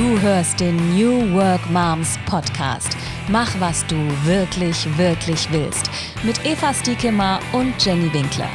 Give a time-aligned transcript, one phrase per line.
[0.00, 2.96] Du hörst den New Work Moms Podcast.
[3.28, 5.90] Mach, was du wirklich, wirklich willst.
[6.22, 8.48] Mit Eva Stiekemmer und Jenny Winkler.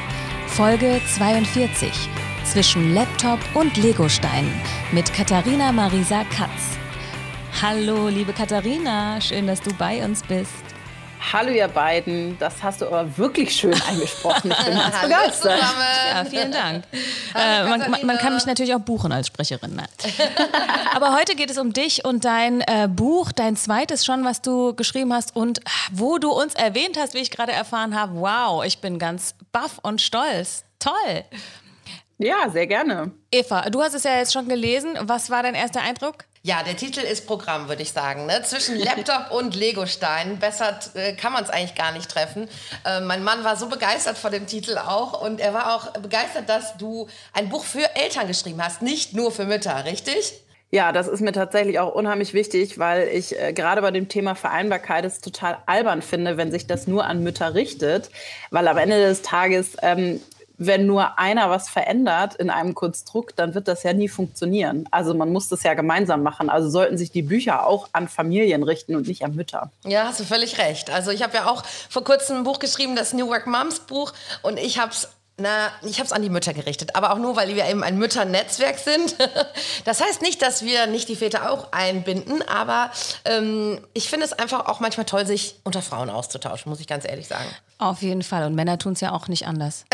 [0.47, 1.91] Folge 42.
[2.45, 4.51] Zwischen Laptop und Legosteinen
[4.91, 6.79] mit Katharina Marisa Katz.
[7.61, 10.64] Hallo, liebe Katharina, schön, dass du bei uns bist.
[11.33, 14.51] Hallo ihr beiden, das hast du aber wirklich schön eingesprochen.
[14.51, 15.59] Ich bin ganz begeistert.
[15.59, 16.83] Ja, vielen Dank.
[17.33, 19.75] Äh, man, man, man, kann mich natürlich auch buchen als Sprecherin.
[19.75, 19.85] Ne?
[20.95, 24.75] aber heute geht es um dich und dein äh, Buch, dein zweites schon, was du
[24.75, 28.15] geschrieben hast und wo du uns erwähnt hast, wie ich gerade erfahren habe.
[28.19, 30.63] Wow, ich bin ganz baff und stolz.
[30.79, 31.23] Toll.
[32.17, 33.11] Ja, sehr gerne.
[33.31, 34.97] Eva, du hast es ja jetzt schon gelesen.
[35.01, 36.25] Was war dein erster Eindruck?
[36.45, 38.27] Ja, der Titel ist Programm, würde ich sagen.
[38.27, 38.43] Ne?
[38.43, 40.37] Zwischen Laptop und Legostein.
[40.37, 42.47] Besser äh, kann man es eigentlich gar nicht treffen.
[42.85, 45.19] Äh, mein Mann war so begeistert von dem Titel auch.
[45.25, 49.31] Und er war auch begeistert, dass du ein Buch für Eltern geschrieben hast, nicht nur
[49.31, 50.33] für Mütter, richtig?
[50.69, 54.35] Ja, das ist mir tatsächlich auch unheimlich wichtig, weil ich äh, gerade bei dem Thema
[54.35, 58.11] Vereinbarkeit es total albern finde, wenn sich das nur an Mütter richtet,
[58.51, 60.21] weil am Ende des Tages ähm,
[60.57, 64.87] wenn nur einer was verändert in einem Konstrukt, dann wird das ja nie funktionieren.
[64.91, 66.49] Also man muss das ja gemeinsam machen.
[66.49, 69.71] Also sollten sich die Bücher auch an Familien richten und nicht an Mütter.
[69.85, 70.89] Ja, hast du völlig recht.
[70.89, 74.13] Also ich habe ja auch vor kurzem ein Buch geschrieben, das New Work Moms Buch,
[74.41, 77.35] und ich habe es na, ich habe es an die Mütter gerichtet, aber auch nur,
[77.35, 79.15] weil wir eben ein Mütternetzwerk sind.
[79.83, 82.91] Das heißt nicht, dass wir nicht die Väter auch einbinden, aber
[83.25, 87.05] ähm, ich finde es einfach auch manchmal toll, sich unter Frauen auszutauschen, muss ich ganz
[87.05, 87.45] ehrlich sagen.
[87.77, 88.45] Auf jeden Fall.
[88.45, 89.85] Und Männer tun es ja auch nicht anders.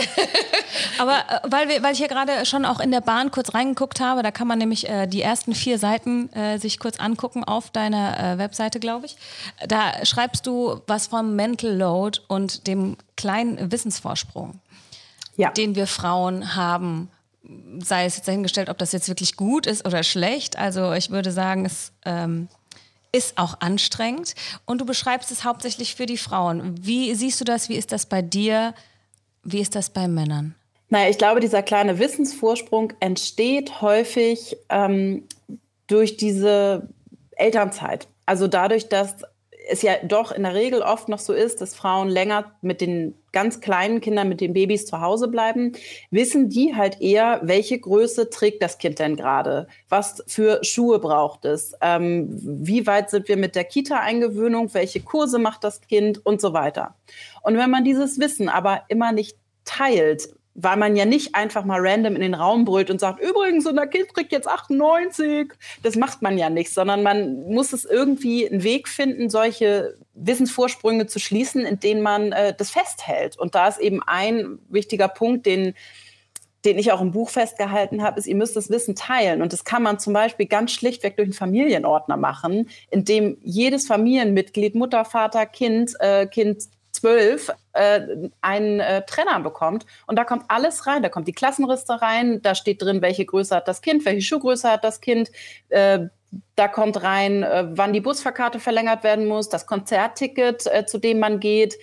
[0.99, 3.99] aber äh, weil, wir, weil ich hier gerade schon auch in der Bahn kurz reingeguckt
[3.99, 7.71] habe, da kann man nämlich äh, die ersten vier Seiten äh, sich kurz angucken auf
[7.71, 9.17] deiner äh, Webseite, glaube ich.
[9.67, 14.59] Da schreibst du was vom Mental Load und dem kleinen Wissensvorsprung
[15.41, 15.51] ja.
[15.51, 17.09] den wir Frauen haben.
[17.79, 20.57] Sei es jetzt dahingestellt, ob das jetzt wirklich gut ist oder schlecht.
[20.57, 22.47] Also ich würde sagen, es ähm,
[23.11, 24.35] ist auch anstrengend.
[24.65, 26.75] Und du beschreibst es hauptsächlich für die Frauen.
[26.81, 27.69] Wie siehst du das?
[27.69, 28.73] Wie ist das bei dir?
[29.43, 30.55] Wie ist das bei Männern?
[30.89, 35.23] Naja, ich glaube, dieser kleine Wissensvorsprung entsteht häufig ähm,
[35.87, 36.89] durch diese
[37.31, 38.07] Elternzeit.
[38.25, 39.15] Also dadurch, dass
[39.69, 43.15] es ja doch in der Regel oft noch so ist, dass Frauen länger mit den
[43.31, 45.73] ganz kleinen Kindern, mit den Babys zu Hause bleiben,
[46.09, 49.67] wissen die halt eher, welche Größe trägt das Kind denn gerade?
[49.87, 51.73] Was für Schuhe braucht es?
[51.81, 54.73] Ähm, wie weit sind wir mit der Kita-Eingewöhnung?
[54.73, 56.25] Welche Kurse macht das Kind?
[56.25, 56.95] Und so weiter.
[57.41, 61.79] Und wenn man dieses Wissen aber immer nicht teilt, weil man ja nicht einfach mal
[61.79, 65.53] random in den Raum brüllt und sagt, übrigens, unser Kind kriegt jetzt 98.
[65.81, 71.07] Das macht man ja nicht, sondern man muss es irgendwie einen Weg finden, solche Wissensvorsprünge
[71.07, 73.39] zu schließen, in denen man äh, das festhält.
[73.39, 75.73] Und da ist eben ein wichtiger Punkt, den
[76.65, 79.41] den ich auch im Buch festgehalten habe, ist, ihr müsst das Wissen teilen.
[79.41, 83.87] Und das kann man zum Beispiel ganz schlichtweg durch einen Familienordner machen, in dem jedes
[83.87, 86.65] Familienmitglied, Mutter, Vater, Kind, äh, Kind
[87.01, 89.85] zwölf äh, einen äh, Trenner bekommt.
[90.07, 91.01] Und da kommt alles rein.
[91.01, 94.69] Da kommt die Klassenriste rein, da steht drin, welche Größe hat das Kind, welche Schuhgröße
[94.69, 95.31] hat das Kind.
[95.69, 96.07] Äh,
[96.55, 101.19] da kommt rein, äh, wann die Busfahrkarte verlängert werden muss, das Konzertticket, äh, zu dem
[101.19, 101.75] man geht.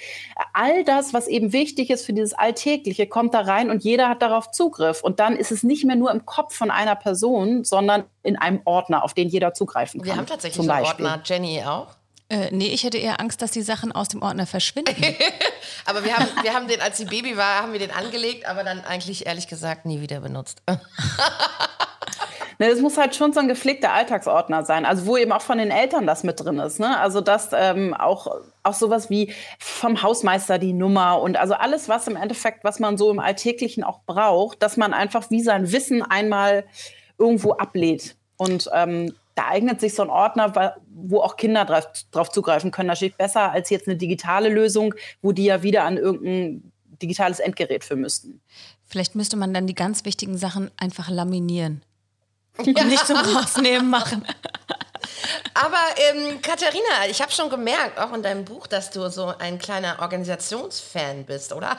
[0.54, 4.22] All das, was eben wichtig ist für dieses Alltägliche, kommt da rein und jeder hat
[4.22, 5.02] darauf Zugriff.
[5.02, 8.60] Und dann ist es nicht mehr nur im Kopf von einer Person, sondern in einem
[8.64, 10.06] Ordner, auf den jeder zugreifen kann.
[10.06, 11.97] Wir haben tatsächlich einen Ordner, Jenny auch.
[12.30, 14.94] Äh, nee, ich hätte eher Angst, dass die Sachen aus dem Ordner verschwinden.
[15.86, 18.64] aber wir haben, wir haben den, als sie Baby war, haben wir den angelegt, aber
[18.64, 20.62] dann eigentlich ehrlich gesagt nie wieder benutzt.
[22.60, 25.58] Ne, das muss halt schon so ein gepflegter Alltagsordner sein, also wo eben auch von
[25.58, 26.80] den Eltern das mit drin ist.
[26.80, 26.98] Ne?
[26.98, 28.26] Also dass ähm, auch,
[28.64, 32.98] auch sowas wie vom Hausmeister die Nummer und also alles, was im Endeffekt, was man
[32.98, 36.64] so im Alltäglichen auch braucht, dass man einfach wie sein Wissen einmal
[37.16, 38.16] irgendwo ablehnt.
[38.36, 42.88] Und ähm, da eignet sich so ein Ordner, wo auch Kinder drauf, drauf zugreifen können.
[42.88, 47.38] Das steht besser als jetzt eine digitale Lösung, wo die ja wieder an irgendein digitales
[47.38, 48.40] Endgerät für müssten.
[48.88, 51.82] Vielleicht müsste man dann die ganz wichtigen Sachen einfach laminieren.
[52.58, 52.82] Ja.
[52.82, 54.24] Und nicht zum Rausnehmen machen.
[55.54, 59.58] Aber ähm, Katharina, ich habe schon gemerkt, auch in deinem Buch, dass du so ein
[59.58, 61.78] kleiner Organisationsfan bist, oder?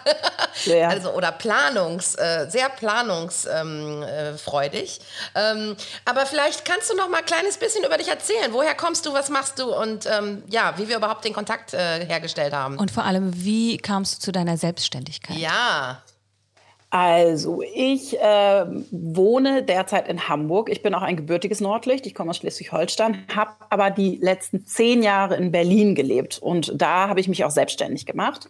[0.65, 0.89] Ja.
[0.89, 4.99] Also oder Planungs, äh, sehr planungsfreudig.
[5.35, 8.51] Ähm, ähm, aber vielleicht kannst du noch mal ein kleines bisschen über dich erzählen.
[8.51, 12.05] Woher kommst du, was machst du und ähm, ja, wie wir überhaupt den Kontakt äh,
[12.05, 12.77] hergestellt haben.
[12.77, 15.37] Und vor allem, wie kamst du zu deiner Selbstständigkeit?
[15.37, 16.01] Ja.
[16.91, 20.71] Also, ich äh, wohne derzeit in Hamburg.
[20.71, 22.07] Ich bin auch ein gebürtiges Nordlicht.
[22.07, 27.07] Ich komme aus Schleswig-Holstein, habe aber die letzten zehn Jahre in Berlin gelebt und da
[27.07, 28.49] habe ich mich auch selbstständig gemacht.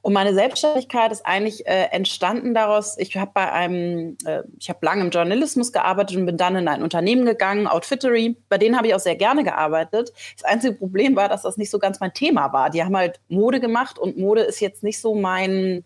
[0.00, 4.78] Und meine Selbstständigkeit ist eigentlich äh, entstanden daraus, ich habe bei einem, äh, ich habe
[4.82, 8.36] lange im Journalismus gearbeitet und bin dann in ein Unternehmen gegangen, Outfittery.
[8.48, 10.12] Bei denen habe ich auch sehr gerne gearbeitet.
[10.36, 12.70] Das einzige Problem war, dass das nicht so ganz mein Thema war.
[12.70, 15.84] Die haben halt Mode gemacht und Mode ist jetzt nicht so mein.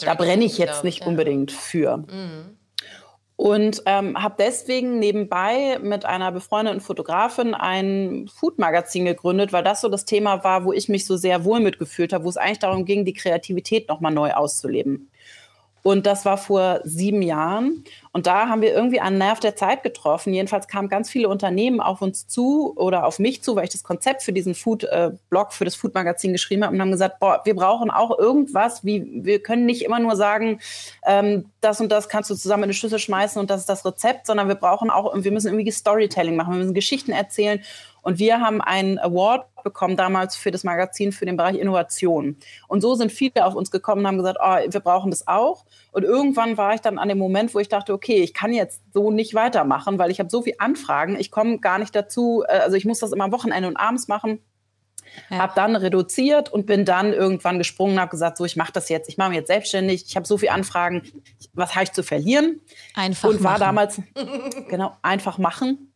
[0.00, 1.98] Da brenne ich jetzt nicht unbedingt für.
[1.98, 2.58] Mhm.
[3.36, 9.88] Und ähm, habe deswegen nebenbei mit einer befreundeten Fotografin ein Food-Magazin gegründet, weil das so
[9.88, 12.84] das Thema war, wo ich mich so sehr wohl mitgefühlt habe, wo es eigentlich darum
[12.84, 15.10] ging, die Kreativität nochmal neu auszuleben.
[15.86, 17.84] Und das war vor sieben Jahren.
[18.10, 20.32] Und da haben wir irgendwie einen Nerv der Zeit getroffen.
[20.32, 23.82] Jedenfalls kamen ganz viele Unternehmen auf uns zu oder auf mich zu, weil ich das
[23.82, 27.54] Konzept für diesen Food-Blog, äh, für das Food-Magazin geschrieben habe und haben gesagt, boah, wir
[27.54, 30.58] brauchen auch irgendwas, wie wir können nicht immer nur sagen,
[31.04, 33.84] ähm, das und das kannst du zusammen in eine Schüssel schmeißen und das ist das
[33.84, 37.60] Rezept, sondern wir brauchen auch, wir müssen irgendwie Storytelling machen, wir müssen Geschichten erzählen.
[38.04, 42.36] Und wir haben einen Award bekommen damals für das Magazin für den Bereich Innovation.
[42.68, 45.64] Und so sind viele auf uns gekommen und haben gesagt, oh, wir brauchen das auch.
[45.90, 48.82] Und irgendwann war ich dann an dem Moment, wo ich dachte, okay, ich kann jetzt
[48.92, 52.58] so nicht weitermachen, weil ich habe so viele Anfragen, ich komme gar nicht dazu, äh,
[52.58, 54.38] also ich muss das immer am Wochenende und abends machen.
[55.30, 55.38] Ja.
[55.38, 58.90] Habe dann reduziert und bin dann irgendwann gesprungen und habe gesagt, so ich mache das
[58.90, 61.02] jetzt, ich mache mich jetzt selbstständig, ich habe so viele Anfragen,
[61.54, 62.60] was habe ich zu verlieren?
[62.94, 63.60] Einfach und war machen.
[63.60, 64.02] damals
[64.68, 65.93] genau einfach machen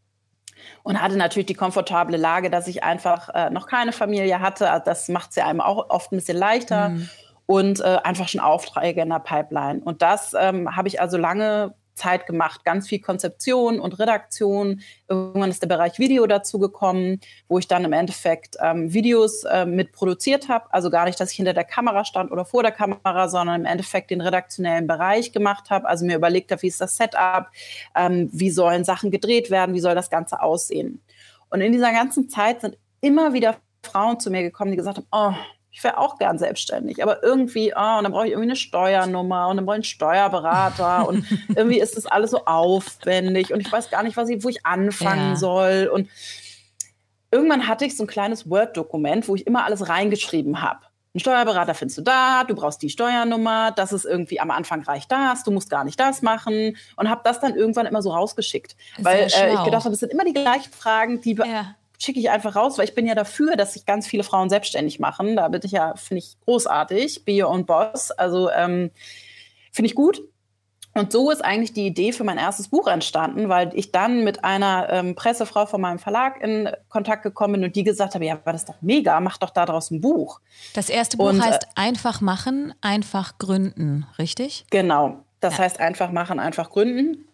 [0.83, 4.71] und hatte natürlich die komfortable Lage, dass ich einfach äh, noch keine Familie hatte.
[4.71, 6.91] Also das macht es ja einem auch oft ein bisschen leichter.
[6.91, 7.09] Mhm.
[7.47, 9.81] Und äh, einfach schon Aufträge in der Pipeline.
[9.83, 14.81] Und das ähm, habe ich also lange Zeit gemacht, ganz viel Konzeption und Redaktion.
[15.09, 19.67] Irgendwann ist der Bereich Video dazu gekommen, wo ich dann im Endeffekt ähm, Videos äh,
[19.67, 20.73] mit produziert habe.
[20.73, 23.67] Also gar nicht, dass ich hinter der Kamera stand oder vor der Kamera, sondern im
[23.67, 25.89] Endeffekt den redaktionellen Bereich gemacht habe.
[25.89, 27.49] Also mir überlegt habe, wie ist das Setup,
[27.95, 31.03] ähm, wie sollen Sachen gedreht werden, wie soll das Ganze aussehen.
[31.51, 35.07] Und in dieser ganzen Zeit sind immer wieder Frauen zu mir gekommen, die gesagt haben,
[35.13, 35.35] oh,
[35.71, 39.49] ich wäre auch gern selbstständig, aber irgendwie, oh, und dann brauche ich irgendwie eine Steuernummer
[39.49, 41.25] und dann brauche ich einen Steuerberater und
[41.55, 44.65] irgendwie ist das alles so aufwendig und ich weiß gar nicht, was ich, wo ich
[44.65, 45.37] anfangen ja.
[45.37, 45.91] soll.
[45.93, 46.09] Und
[47.31, 50.81] irgendwann hatte ich so ein kleines Word-Dokument, wo ich immer alles reingeschrieben habe.
[51.15, 55.11] Ein Steuerberater findest du da, du brauchst die Steuernummer, das ist irgendwie am Anfang reicht
[55.11, 58.77] das, du musst gar nicht das machen und habe das dann irgendwann immer so rausgeschickt,
[58.99, 62.31] weil äh, ich gedacht habe, es sind immer die gleichen Fragen, die ja schicke ich
[62.31, 65.37] einfach raus, weil ich bin ja dafür, dass sich ganz viele Frauen selbstständig machen.
[65.37, 68.11] Da bin ich ja, finde ich großartig, Be Your Own Boss.
[68.13, 68.91] Also ähm,
[69.73, 70.23] finde ich gut.
[70.95, 74.43] Und so ist eigentlich die Idee für mein erstes Buch entstanden, weil ich dann mit
[74.43, 78.39] einer ähm, Pressefrau von meinem Verlag in Kontakt gekommen bin und die gesagt habe, ja,
[78.45, 80.41] war das doch mega, mach doch daraus ein Buch.
[80.75, 84.67] Das erste Buch und, heißt äh, Einfach machen, einfach gründen, richtig?
[84.71, 85.25] Genau.
[85.41, 85.65] Das ja.
[85.65, 87.29] heißt einfach machen, einfach gründen.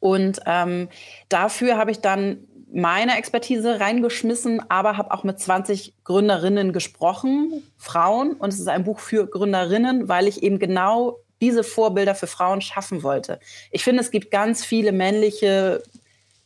[0.00, 0.88] Und ähm,
[1.28, 8.32] dafür habe ich dann meine Expertise reingeschmissen, aber habe auch mit 20 Gründerinnen gesprochen, Frauen.
[8.32, 12.60] Und es ist ein Buch für Gründerinnen, weil ich eben genau diese Vorbilder für Frauen
[12.60, 13.38] schaffen wollte.
[13.70, 15.82] Ich finde, es gibt ganz viele männliche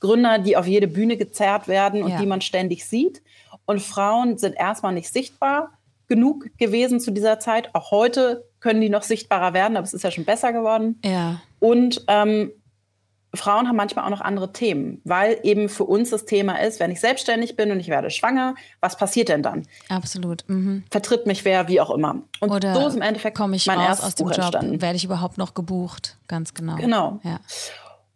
[0.00, 2.18] Gründer, die auf jede Bühne gezerrt werden und ja.
[2.18, 3.22] die man ständig sieht.
[3.64, 5.78] Und Frauen sind erstmal nicht sichtbar
[6.08, 7.74] genug gewesen zu dieser Zeit.
[7.74, 11.00] Auch heute können die noch sichtbarer werden, aber es ist ja schon besser geworden.
[11.04, 11.40] Ja.
[11.58, 12.52] Und ähm,
[13.34, 16.90] Frauen haben manchmal auch noch andere Themen, weil eben für uns das Thema ist, wenn
[16.90, 19.66] ich selbstständig bin und ich werde schwanger, was passiert denn dann?
[19.88, 20.44] Absolut.
[20.48, 20.84] Mhm.
[20.90, 22.22] Vertritt mich wer, wie auch immer.
[22.40, 24.82] Und Oder so ist im Endeffekt komme ich mein raus aus dem Buch Job, entstanden.
[24.82, 26.18] werde ich überhaupt noch gebucht?
[26.28, 26.76] Ganz genau.
[26.76, 27.20] Genau.
[27.22, 27.40] Ja.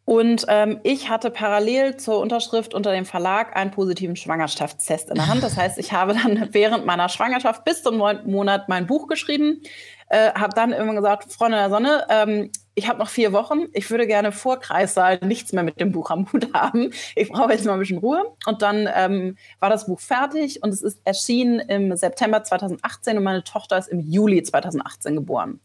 [0.04, 5.26] Und ähm, ich hatte parallel zur Unterschrift unter dem Verlag einen positiven Schwangerschaftstest in der
[5.26, 5.42] Hand.
[5.42, 9.62] Das heißt, ich habe dann während meiner Schwangerschaft bis zum neunten Monat mein Buch geschrieben,
[10.08, 13.64] äh, habe dann irgendwann gesagt, Freunde der Sonne, ähm, ich habe noch vier Wochen.
[13.72, 16.90] Ich würde gerne vor Kreissaal nichts mehr mit dem Buch am Hut haben.
[17.14, 18.22] Ich brauche jetzt mal ein bisschen Ruhe.
[18.44, 23.24] Und dann ähm, war das Buch fertig und es ist erschienen im September 2018 und
[23.24, 25.58] meine Tochter ist im Juli 2018 geboren.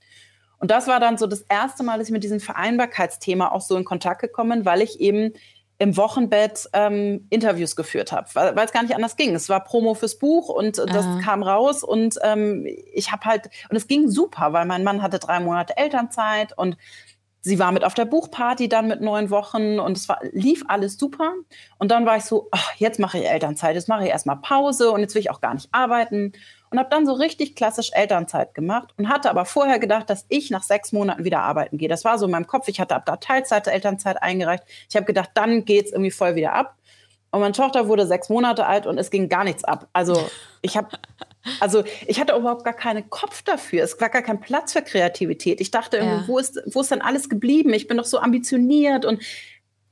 [0.60, 3.76] Und das war dann so das erste Mal, dass ich mit diesem Vereinbarkeitsthema auch so
[3.76, 5.34] in Kontakt gekommen bin, weil ich eben
[5.82, 9.34] im Wochenbett ähm, Interviews geführt habe, weil es gar nicht anders ging.
[9.34, 11.20] Es war Promo fürs Buch und das Aha.
[11.24, 15.18] kam raus und ähm, ich habe halt, und es ging super, weil mein Mann hatte
[15.18, 16.78] drei Monate Elternzeit und
[17.42, 21.00] sie war mit auf der Buchparty dann mit neun Wochen und es war, lief alles
[21.00, 21.34] super.
[21.80, 24.92] Und dann war ich so, ach, jetzt mache ich Elternzeit, jetzt mache ich erstmal Pause
[24.92, 26.34] und jetzt will ich auch gar nicht arbeiten
[26.72, 30.50] und habe dann so richtig klassisch Elternzeit gemacht und hatte aber vorher gedacht, dass ich
[30.50, 31.90] nach sechs Monaten wieder arbeiten gehe.
[31.90, 32.70] Das war so in meinem Kopf.
[32.70, 34.64] Ich hatte ab da Teilzeit Elternzeit eingereicht.
[34.90, 36.78] Ich habe gedacht, dann geht es irgendwie voll wieder ab.
[37.32, 39.90] Und meine Tochter wurde sechs Monate alt und es ging gar nichts ab.
[39.94, 40.30] Also
[40.62, 40.90] ich habe,
[41.60, 43.84] also ich hatte überhaupt gar keinen Kopf dafür.
[43.84, 45.60] Es war gar kein Platz für Kreativität.
[45.60, 46.28] Ich dachte irgendwie, ja.
[46.28, 47.74] wo ist, wo ist denn alles geblieben?
[47.74, 49.22] Ich bin doch so ambitioniert und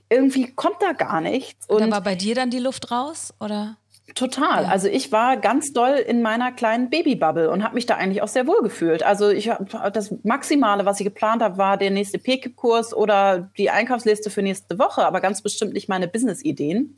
[0.10, 1.68] irgendwie kommt da gar nichts.
[1.68, 3.78] Und da war bei dir dann die Luft raus, oder?
[4.16, 4.66] Total.
[4.66, 8.28] Also ich war ganz doll in meiner kleinen Babybubble und habe mich da eigentlich auch
[8.28, 9.04] sehr wohl gefühlt.
[9.04, 9.52] Also ich
[9.94, 14.80] das Maximale, was ich geplant habe, war der nächste PKIP-Kurs oder die Einkaufsliste für nächste
[14.80, 16.98] Woche, aber ganz bestimmt nicht meine Business-Ideen.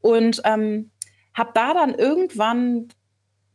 [0.00, 0.90] Und ähm,
[1.34, 2.88] habe da dann irgendwann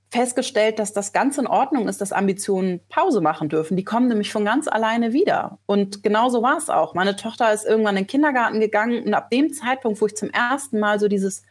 [0.10, 3.76] festgestellt, dass das ganz in Ordnung ist, dass Ambitionen Pause machen dürfen.
[3.76, 5.60] Die kommen nämlich von ganz alleine wieder.
[5.66, 6.94] Und genau so war es auch.
[6.94, 10.30] Meine Tochter ist irgendwann in den Kindergarten gegangen und ab dem Zeitpunkt, wo ich zum
[10.30, 11.44] ersten Mal so dieses,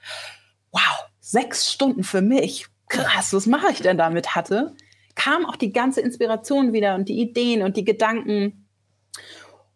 [0.73, 4.77] wow, sechs Stunden für mich, krass, was mache ich denn damit hatte,
[5.17, 8.69] kam auch die ganze Inspiration wieder und die Ideen und die Gedanken.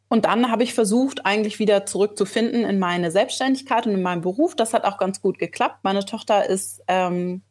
[0.08, 4.54] Und dann habe ich versucht, eigentlich wieder zurückzufinden in meine Selbstständigkeit und in meinen Beruf.
[4.54, 5.78] Das hat auch ganz gut geklappt.
[5.82, 7.42] Meine Tochter ist ähm,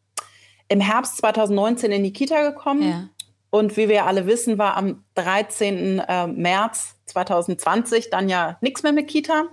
[0.70, 2.90] im Herbst 2019 in die Kita gekommen.
[2.90, 3.10] Ja.
[3.50, 6.00] Und wie wir alle wissen, war am 13.
[6.00, 9.46] Äh, März 2020 dann ja nichts mehr mit Kita.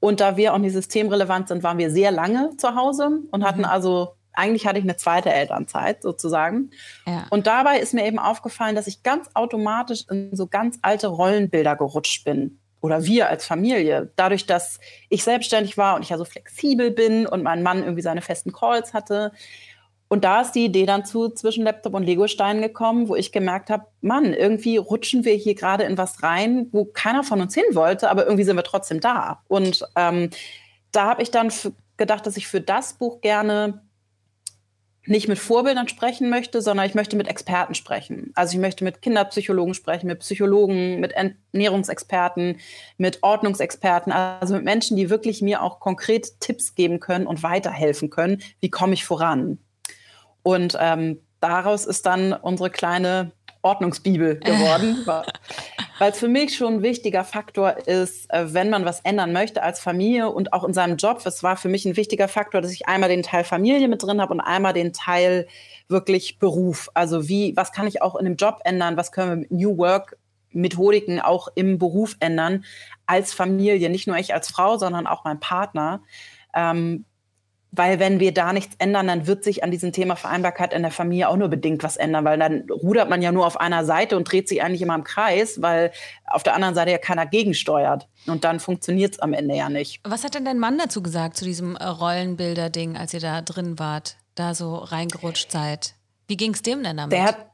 [0.00, 3.60] Und da wir auch nicht systemrelevant sind, waren wir sehr lange zu Hause und hatten
[3.60, 3.66] mhm.
[3.66, 6.70] also, eigentlich hatte ich eine zweite Elternzeit sozusagen.
[7.06, 7.26] Ja.
[7.30, 11.76] Und dabei ist mir eben aufgefallen, dass ich ganz automatisch in so ganz alte Rollenbilder
[11.76, 12.58] gerutscht bin.
[12.80, 14.10] Oder wir als Familie.
[14.16, 14.80] Dadurch, dass
[15.10, 18.52] ich selbstständig war und ich ja so flexibel bin und mein Mann irgendwie seine festen
[18.52, 19.32] Calls hatte,
[20.12, 23.70] und da ist die Idee dann zu zwischen Laptop und Legosteinen gekommen, wo ich gemerkt
[23.70, 27.64] habe, Mann, irgendwie rutschen wir hier gerade in was rein, wo keiner von uns hin
[27.74, 29.44] wollte, aber irgendwie sind wir trotzdem da.
[29.46, 30.30] Und ähm,
[30.90, 31.52] da habe ich dann
[31.96, 33.82] gedacht, dass ich für das Buch gerne
[35.06, 38.32] nicht mit Vorbildern sprechen möchte, sondern ich möchte mit Experten sprechen.
[38.34, 42.58] Also ich möchte mit Kinderpsychologen sprechen, mit Psychologen, mit Ernährungsexperten,
[42.98, 48.10] mit Ordnungsexperten, also mit Menschen, die wirklich mir auch konkret Tipps geben können und weiterhelfen
[48.10, 48.42] können.
[48.60, 49.58] Wie komme ich voran?
[50.42, 53.32] Und ähm, daraus ist dann unsere kleine
[53.62, 55.04] Ordnungsbibel geworden,
[55.98, 59.62] weil es für mich schon ein wichtiger Faktor ist, äh, wenn man was ändern möchte
[59.62, 61.20] als Familie und auch in seinem Job.
[61.24, 64.20] Es war für mich ein wichtiger Faktor, dass ich einmal den Teil Familie mit drin
[64.20, 65.46] habe und einmal den Teil
[65.88, 66.88] wirklich Beruf.
[66.94, 68.96] Also wie, was kann ich auch in dem Job ändern?
[68.96, 70.16] Was können wir mit New Work
[70.52, 72.64] Methodiken auch im Beruf ändern
[73.06, 73.90] als Familie?
[73.90, 76.02] Nicht nur ich als Frau, sondern auch mein Partner.
[76.54, 77.04] Ähm,
[77.72, 80.90] weil wenn wir da nichts ändern, dann wird sich an diesem Thema Vereinbarkeit in der
[80.90, 84.16] Familie auch nur bedingt was ändern, weil dann rudert man ja nur auf einer Seite
[84.16, 85.92] und dreht sich eigentlich immer im Kreis, weil
[86.26, 88.08] auf der anderen Seite ja keiner gegensteuert.
[88.26, 90.00] Und dann funktioniert es am Ende ja nicht.
[90.04, 93.78] Was hat denn dein Mann dazu gesagt, zu diesem äh, Rollenbilder-Ding, als ihr da drin
[93.78, 95.94] wart, da so reingerutscht seid?
[96.26, 97.12] Wie ging es dem denn damit?
[97.12, 97.49] Der hat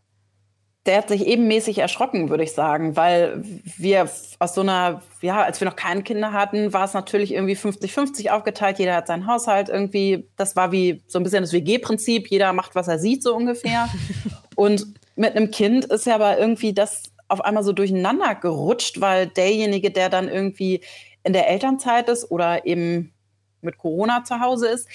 [0.86, 3.42] der hat sich ebenmäßig erschrocken, würde ich sagen, weil
[3.76, 7.56] wir aus so einer, ja, als wir noch keine Kinder hatten, war es natürlich irgendwie
[7.56, 8.78] 50-50 aufgeteilt.
[8.78, 10.28] Jeder hat seinen Haushalt irgendwie.
[10.36, 12.28] Das war wie so ein bisschen das WG-Prinzip.
[12.28, 13.88] Jeder macht, was er sieht, so ungefähr.
[14.54, 19.26] Und mit einem Kind ist ja aber irgendwie das auf einmal so durcheinander gerutscht, weil
[19.26, 20.80] derjenige, der dann irgendwie
[21.24, 23.12] in der Elternzeit ist oder eben
[23.60, 24.88] mit Corona zu Hause ist,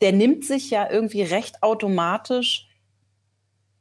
[0.00, 2.68] der nimmt sich ja irgendwie recht automatisch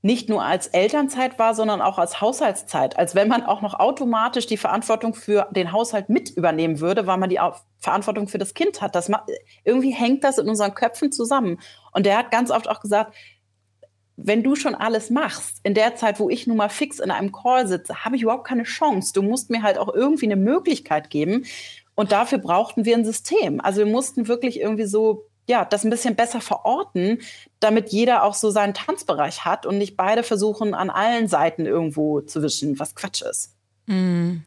[0.03, 2.97] nicht nur als Elternzeit war, sondern auch als Haushaltszeit.
[2.97, 7.17] Als wenn man auch noch automatisch die Verantwortung für den Haushalt mit übernehmen würde, weil
[7.17, 7.39] man die
[7.77, 8.95] Verantwortung für das Kind hat.
[8.95, 9.11] Das
[9.63, 11.59] irgendwie hängt das in unseren Köpfen zusammen.
[11.91, 13.13] Und der hat ganz oft auch gesagt,
[14.17, 17.31] wenn du schon alles machst, in der Zeit, wo ich nun mal fix in einem
[17.31, 19.13] Call sitze, habe ich überhaupt keine Chance.
[19.13, 21.45] Du musst mir halt auch irgendwie eine Möglichkeit geben.
[21.95, 23.61] Und dafür brauchten wir ein System.
[23.61, 27.19] Also wir mussten wirklich irgendwie so ja, das ein bisschen besser verorten,
[27.59, 32.21] damit jeder auch so seinen Tanzbereich hat und nicht beide versuchen, an allen Seiten irgendwo
[32.21, 33.53] zu wischen, was Quatsch ist.
[33.87, 34.37] Mm.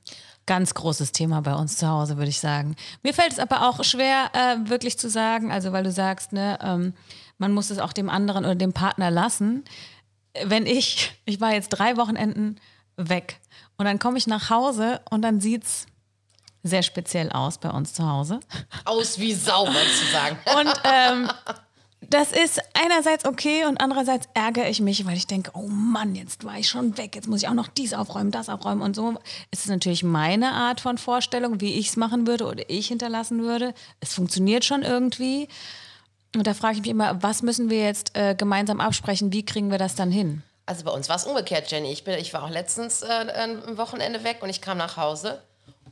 [0.47, 2.77] Ganz großes Thema bei uns zu Hause, würde ich sagen.
[3.03, 6.59] Mir fällt es aber auch schwer, äh, wirklich zu sagen, also weil du sagst, ne,
[6.63, 6.93] ähm,
[7.39, 9.65] man muss es auch dem anderen oder dem Partner lassen.
[10.45, 12.61] Wenn ich, ich war jetzt drei Wochenenden
[12.97, 13.41] weg
[13.79, 15.87] und dann komme ich nach Hause und dann sieht es
[16.64, 18.40] sehr speziell aus bei uns zu Hause.
[18.85, 20.38] Aus wie Sau, zu sagen.
[20.59, 21.30] Und ähm,
[22.11, 26.44] das ist einerseits okay und andererseits ärgere ich mich, weil ich denke, oh Mann, jetzt
[26.44, 29.14] war ich schon weg, jetzt muss ich auch noch dies aufräumen, das aufräumen und so.
[29.50, 33.42] Es ist natürlich meine Art von Vorstellung, wie ich es machen würde oder ich hinterlassen
[33.42, 33.75] würde.
[34.00, 35.49] Es funktioniert schon irgendwie.
[36.35, 39.33] Und da frage ich mich immer, was müssen wir jetzt äh, gemeinsam absprechen?
[39.33, 40.42] Wie kriegen wir das dann hin?
[40.66, 41.90] Also bei uns war es umgekehrt, Jenny.
[41.92, 45.40] Ich, bin, ich war auch letztens äh, ein Wochenende weg und ich kam nach Hause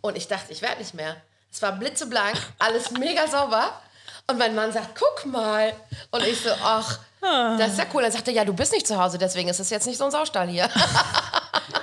[0.02, 1.16] und ich dachte, ich werde nicht mehr.
[1.50, 3.80] Es war blitzeblank, alles mega sauber.
[4.26, 5.74] Und mein Mann sagt, guck mal.
[6.10, 8.02] Und ich so, ach, das ist ja cool.
[8.02, 10.04] Dann sagt er, ja, du bist nicht zu Hause, deswegen ist es jetzt nicht so
[10.04, 10.68] ein Saustall hier.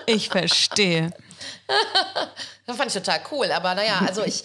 [0.06, 1.12] Ich verstehe.
[2.66, 3.52] das fand ich total cool.
[3.52, 4.44] Aber naja, also ich,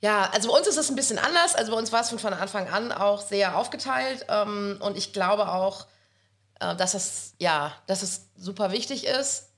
[0.00, 1.56] ja, also bei uns ist es ein bisschen anders.
[1.56, 4.24] Also bei uns war es von, von Anfang an auch sehr aufgeteilt.
[4.28, 5.86] Ähm, und ich glaube auch,
[6.60, 9.48] äh, dass es, ja, dass es super wichtig ist,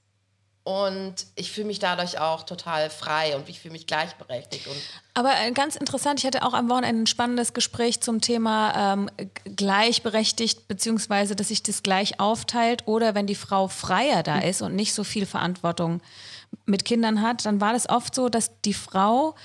[0.66, 4.66] und ich fühle mich dadurch auch total frei und ich fühle mich gleichberechtigt.
[4.66, 4.76] Und
[5.14, 9.10] Aber äh, ganz interessant, ich hatte auch am Wochenende ein spannendes Gespräch zum Thema ähm,
[9.44, 14.74] gleichberechtigt, beziehungsweise dass sich das gleich aufteilt oder wenn die Frau freier da ist und
[14.74, 16.00] nicht so viel Verantwortung
[16.64, 19.36] mit Kindern hat, dann war das oft so, dass die Frau,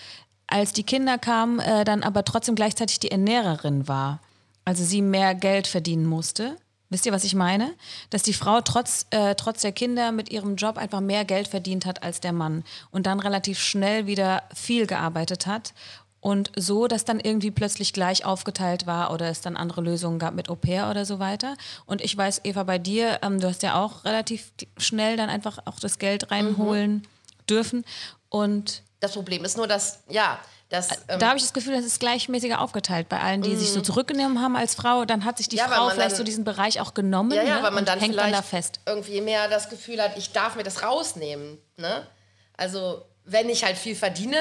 [0.47, 4.21] als die Kinder kamen, äh, dann aber trotzdem gleichzeitig die Ernährerin war.
[4.65, 6.57] Also sie mehr Geld verdienen musste.
[6.91, 7.73] Wisst ihr, was ich meine?
[8.09, 11.85] Dass die Frau trotz, äh, trotz der Kinder mit ihrem Job einfach mehr Geld verdient
[11.85, 15.73] hat als der Mann und dann relativ schnell wieder viel gearbeitet hat
[16.19, 20.35] und so, dass dann irgendwie plötzlich gleich aufgeteilt war oder es dann andere Lösungen gab
[20.35, 21.55] mit Au pair oder so weiter.
[21.85, 25.59] Und ich weiß, Eva, bei dir, ähm, du hast ja auch relativ schnell dann einfach
[25.65, 27.03] auch das Geld reinholen mhm.
[27.49, 27.85] dürfen.
[28.29, 30.39] Und das Problem ist nur, dass, ja,
[30.71, 33.59] das, ähm, da habe ich das Gefühl, das ist gleichmäßiger aufgeteilt bei allen, die mm.
[33.59, 33.83] sich so mhm.
[33.83, 35.03] zurückgenommen haben als Frau.
[35.03, 37.57] Dann hat sich die ja, Frau vielleicht dann, so diesen Bereich auch genommen ja, ja,
[37.57, 37.63] ne?
[37.63, 38.79] weil man dann hängt dann da fest.
[38.85, 41.57] Irgendwie mehr das Gefühl hat, ich darf mir das rausnehmen.
[41.75, 42.07] Ne?
[42.55, 44.37] Also wenn ich halt viel verdiene,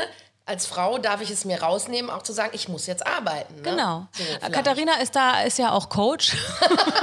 [0.46, 3.54] als Frau darf ich es mir rausnehmen, auch zu sagen, ich muss jetzt arbeiten.
[3.56, 3.62] Ne?
[3.62, 4.06] Genau.
[4.12, 6.36] So, Katharina ist da, ist ja auch Coach.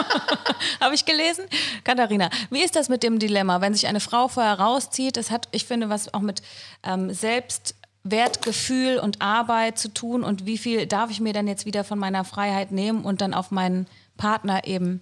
[0.81, 1.45] Habe ich gelesen.
[1.85, 5.15] Katharina, wie ist das mit dem Dilemma, wenn sich eine Frau vorher rauszieht?
[5.15, 6.41] Das hat, ich finde, was auch mit
[6.83, 7.75] ähm, Selbst
[8.11, 11.99] Wertgefühl und Arbeit zu tun und wie viel darf ich mir dann jetzt wieder von
[11.99, 13.87] meiner Freiheit nehmen und dann auf meinen
[14.17, 15.01] Partner eben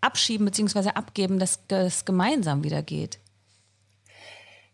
[0.00, 0.90] abschieben bzw.
[0.90, 3.18] abgeben, dass es gemeinsam wieder geht.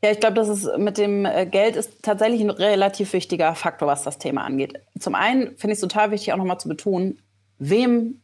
[0.03, 3.89] Ja, ich glaube, das ist mit dem äh, Geld ist tatsächlich ein relativ wichtiger Faktor,
[3.89, 4.75] was das Thema angeht.
[4.99, 7.21] Zum einen finde ich es total wichtig, auch nochmal zu betonen,
[7.59, 8.21] wem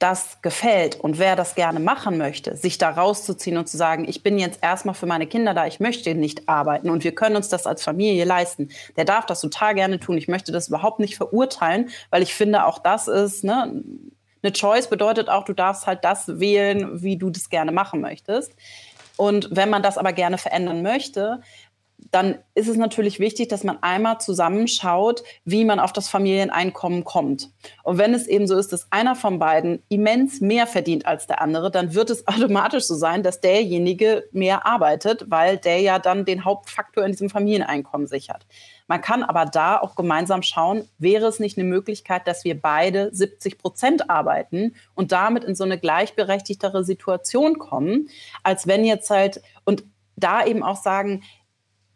[0.00, 4.22] das gefällt und wer das gerne machen möchte, sich da rauszuziehen und zu sagen, ich
[4.22, 7.50] bin jetzt erstmal für meine Kinder da, ich möchte nicht arbeiten und wir können uns
[7.50, 10.16] das als Familie leisten, der darf das total gerne tun.
[10.16, 13.82] Ich möchte das überhaupt nicht verurteilen, weil ich finde, auch das ist, ne,
[14.42, 18.54] eine Choice bedeutet auch, du darfst halt das wählen, wie du das gerne machen möchtest.
[19.18, 21.42] Und wenn man das aber gerne verändern möchte,
[22.10, 27.50] dann ist es natürlich wichtig, dass man einmal zusammenschaut, wie man auf das Familieneinkommen kommt.
[27.82, 31.40] Und wenn es eben so ist, dass einer von beiden immens mehr verdient als der
[31.40, 36.24] andere, dann wird es automatisch so sein, dass derjenige mehr arbeitet, weil der ja dann
[36.24, 38.46] den Hauptfaktor in diesem Familieneinkommen sichert.
[38.86, 43.10] Man kann aber da auch gemeinsam schauen, wäre es nicht eine Möglichkeit, dass wir beide
[43.14, 48.08] 70 Prozent arbeiten und damit in so eine gleichberechtigtere Situation kommen,
[48.42, 49.84] als wenn jetzt halt, und
[50.16, 51.22] da eben auch sagen,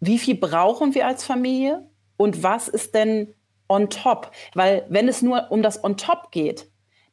[0.06, 3.34] wie viel brauchen wir als Familie und was ist denn
[3.68, 4.30] on top?
[4.54, 6.68] Weil wenn es nur um das on top geht,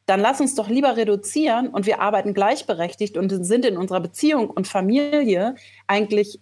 [0.05, 4.49] dann lass uns doch lieber reduzieren und wir arbeiten gleichberechtigt und sind in unserer Beziehung
[4.49, 5.55] und Familie
[5.87, 6.39] eigentlich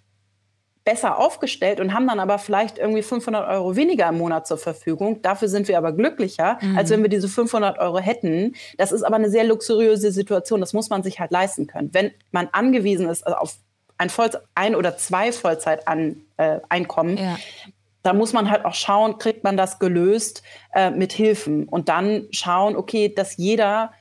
[0.86, 5.22] besser aufgestellt und haben dann aber vielleicht irgendwie 500 Euro weniger im Monat zur Verfügung.
[5.22, 6.78] Dafür sind wir aber glücklicher, mhm.
[6.78, 8.56] als wenn wir diese 500 Euro hätten.
[8.78, 10.62] Das ist aber eine sehr luxuriöse Situation.
[10.62, 11.90] Das muss man sich halt leisten können.
[11.94, 13.56] Wenn man angewiesen ist auf
[14.00, 17.38] ein, Voll ein oder zwei Vollzeiteinkommen, äh, ja.
[18.02, 20.42] da muss man halt auch schauen, kriegt man das gelöst
[20.74, 23.92] äh, mit Hilfen und dann schauen, okay, dass jeder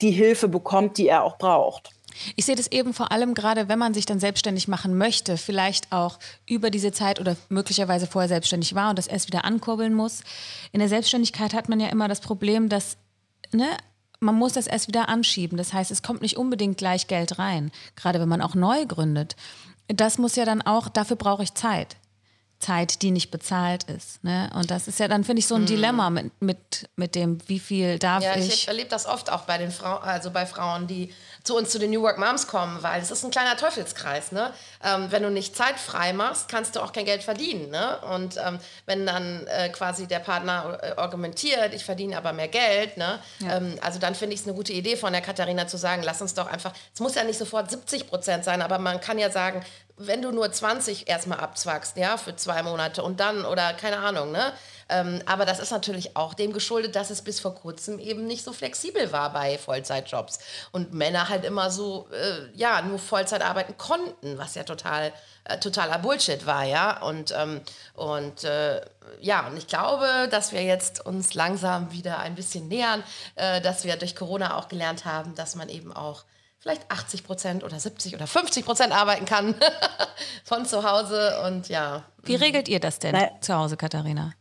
[0.00, 1.90] die Hilfe bekommt, die er auch braucht.
[2.36, 5.92] Ich sehe das eben vor allem gerade, wenn man sich dann selbstständig machen möchte, vielleicht
[5.92, 10.22] auch über diese Zeit oder möglicherweise vorher selbstständig war und das erst wieder ankurbeln muss.
[10.72, 12.96] In der Selbstständigkeit hat man ja immer das Problem, dass
[13.52, 13.66] ne,
[14.22, 15.58] man muss das erst wieder anschieben.
[15.58, 19.36] Das heißt, es kommt nicht unbedingt gleich Geld rein, gerade wenn man auch neu gründet.
[19.88, 21.96] Das muss ja dann auch, dafür brauche ich Zeit.
[22.62, 24.22] Zeit, die nicht bezahlt ist.
[24.22, 24.50] Ne?
[24.54, 25.66] Und das ist ja dann, finde ich, so ein mhm.
[25.66, 28.48] Dilemma mit, mit, mit dem, wie viel darf ja, ich.
[28.48, 31.78] Ich erlebe das oft auch bei den Frauen, also bei Frauen, die zu uns zu
[31.80, 34.30] den New Work Moms kommen, weil es ist ein kleiner Teufelskreis.
[34.30, 34.52] Ne?
[34.84, 37.70] Ähm, wenn du nicht Zeit frei machst, kannst du auch kein Geld verdienen.
[37.70, 37.98] Ne?
[38.14, 42.96] Und ähm, wenn dann äh, quasi der Partner äh, argumentiert, ich verdiene aber mehr Geld,
[42.96, 43.18] ne?
[43.40, 43.56] Ja.
[43.56, 46.22] Ähm, also dann finde ich es eine gute Idee von der Katharina zu sagen, lass
[46.22, 49.30] uns doch einfach, es muss ja nicht sofort 70 Prozent sein, aber man kann ja
[49.30, 49.64] sagen,
[50.06, 54.32] wenn du nur 20 erstmal abzwackst, ja, für zwei Monate und dann oder keine Ahnung,
[54.32, 54.52] ne?
[54.88, 58.44] Ähm, aber das ist natürlich auch dem geschuldet, dass es bis vor kurzem eben nicht
[58.44, 60.38] so flexibel war bei Vollzeitjobs
[60.72, 65.12] und Männer halt immer so, äh, ja, nur Vollzeit arbeiten konnten, was ja total,
[65.44, 67.00] äh, totaler Bullshit war, ja.
[67.02, 67.62] Und, ähm,
[67.94, 68.82] und äh,
[69.20, 73.02] ja, und ich glaube, dass wir jetzt uns langsam wieder ein bisschen nähern,
[73.36, 76.24] äh, dass wir durch Corona auch gelernt haben, dass man eben auch
[76.62, 79.56] vielleicht 80 Prozent oder 70 oder 50 Prozent arbeiten kann
[80.44, 82.04] von zu Hause und ja.
[82.22, 83.30] Wie regelt ihr das denn Nein.
[83.40, 84.32] zu Hause, Katharina?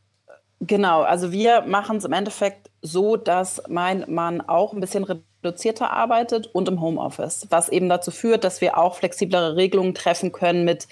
[0.60, 5.92] Genau, also wir machen es im Endeffekt so, dass mein Mann auch ein bisschen reduzierter
[5.92, 10.64] arbeitet und im Homeoffice, was eben dazu führt, dass wir auch flexiblere Regelungen treffen können
[10.64, 10.88] mit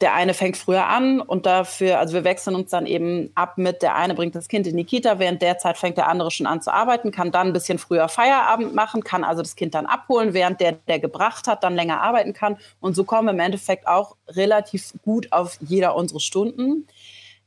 [0.00, 3.82] der eine fängt früher an und dafür, also wir wechseln uns dann eben ab mit,
[3.82, 6.46] der eine bringt das Kind in die Kita, während der Zeit fängt der andere schon
[6.46, 9.86] an zu arbeiten, kann dann ein bisschen früher Feierabend machen, kann also das Kind dann
[9.86, 12.56] abholen, während der, der gebracht hat, dann länger arbeiten kann.
[12.80, 16.86] Und so kommen wir im Endeffekt auch relativ gut auf jeder unserer Stunden.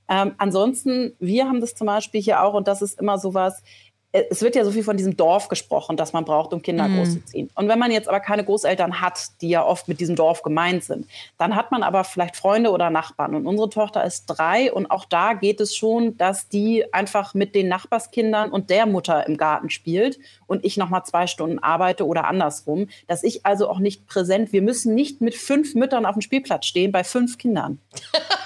[0.10, 3.64] Ähm, ansonsten, wir haben das zum Beispiel hier auch, und das ist immer sowas, äh,
[4.30, 6.98] es wird ja so viel von diesem Dorf gesprochen, das man braucht, um Kinder mhm.
[6.98, 7.50] großzuziehen.
[7.56, 10.84] Und wenn man jetzt aber keine Großeltern hat, die ja oft mit diesem Dorf gemeint
[10.84, 13.36] sind, dann hat man aber vielleicht Freunde oder Nachbarn.
[13.36, 17.56] Und unsere Tochter ist drei und auch da geht es schon, dass die einfach mit
[17.56, 22.06] den Nachbarskindern und der Mutter im Garten spielt und ich noch mal zwei Stunden arbeite
[22.06, 22.88] oder andersrum.
[23.08, 26.66] Dass ich also auch nicht präsent, wir müssen nicht mit fünf Müttern auf dem Spielplatz
[26.66, 27.80] stehen bei fünf Kindern.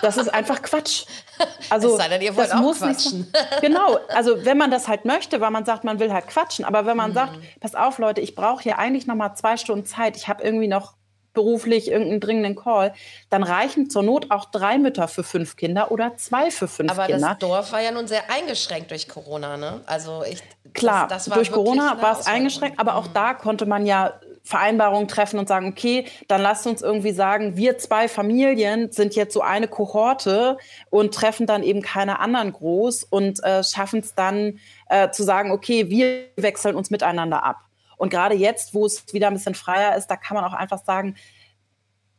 [0.01, 1.05] Das ist einfach Quatsch.
[1.69, 3.19] Also, es sei denn, ihr wollt das auch muss quatschen.
[3.19, 6.65] Nicht, genau, also wenn man das halt möchte, weil man sagt, man will halt quatschen,
[6.65, 7.15] aber wenn man mhm.
[7.15, 10.43] sagt, pass auf Leute, ich brauche hier eigentlich noch mal zwei Stunden Zeit, ich habe
[10.43, 10.95] irgendwie noch
[11.33, 12.93] beruflich irgendeinen dringenden Call,
[13.29, 17.05] dann reichen zur Not auch drei Mütter für fünf Kinder oder zwei für fünf aber
[17.05, 17.27] Kinder.
[17.27, 19.81] Aber das Dorf war ja nun sehr eingeschränkt durch Corona, ne?
[19.85, 20.41] Also ich
[20.73, 23.13] klar, das, das durch Corona war es eingeschränkt, aber auch mhm.
[23.13, 27.77] da konnte man ja Vereinbarungen treffen und sagen, okay, dann lasst uns irgendwie sagen, wir
[27.77, 30.57] zwei Familien sind jetzt so eine Kohorte
[30.89, 35.51] und treffen dann eben keine anderen groß und äh, schaffen es dann äh, zu sagen,
[35.51, 37.57] okay, wir wechseln uns miteinander ab.
[37.97, 40.83] Und gerade jetzt, wo es wieder ein bisschen freier ist, da kann man auch einfach
[40.83, 41.15] sagen,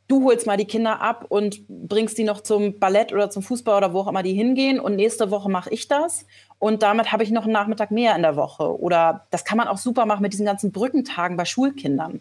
[0.07, 3.79] du holst mal die Kinder ab und bringst die noch zum Ballett oder zum Fußball
[3.79, 6.27] oder wo auch immer die hingehen und nächste Woche mache ich das
[6.63, 8.81] und damit habe ich noch einen Nachmittag mehr in der Woche.
[8.81, 12.21] Oder das kann man auch super machen mit diesen ganzen Brückentagen bei Schulkindern,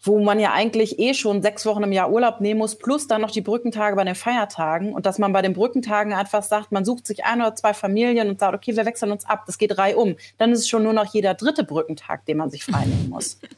[0.00, 3.20] wo man ja eigentlich eh schon sechs Wochen im Jahr Urlaub nehmen muss, plus dann
[3.20, 6.86] noch die Brückentage bei den Feiertagen und dass man bei den Brückentagen einfach sagt, man
[6.86, 9.76] sucht sich ein oder zwei Familien und sagt, okay, wir wechseln uns ab, das geht
[9.76, 10.16] reihum.
[10.38, 13.40] Dann ist es schon nur noch jeder dritte Brückentag, den man sich freinehmen muss.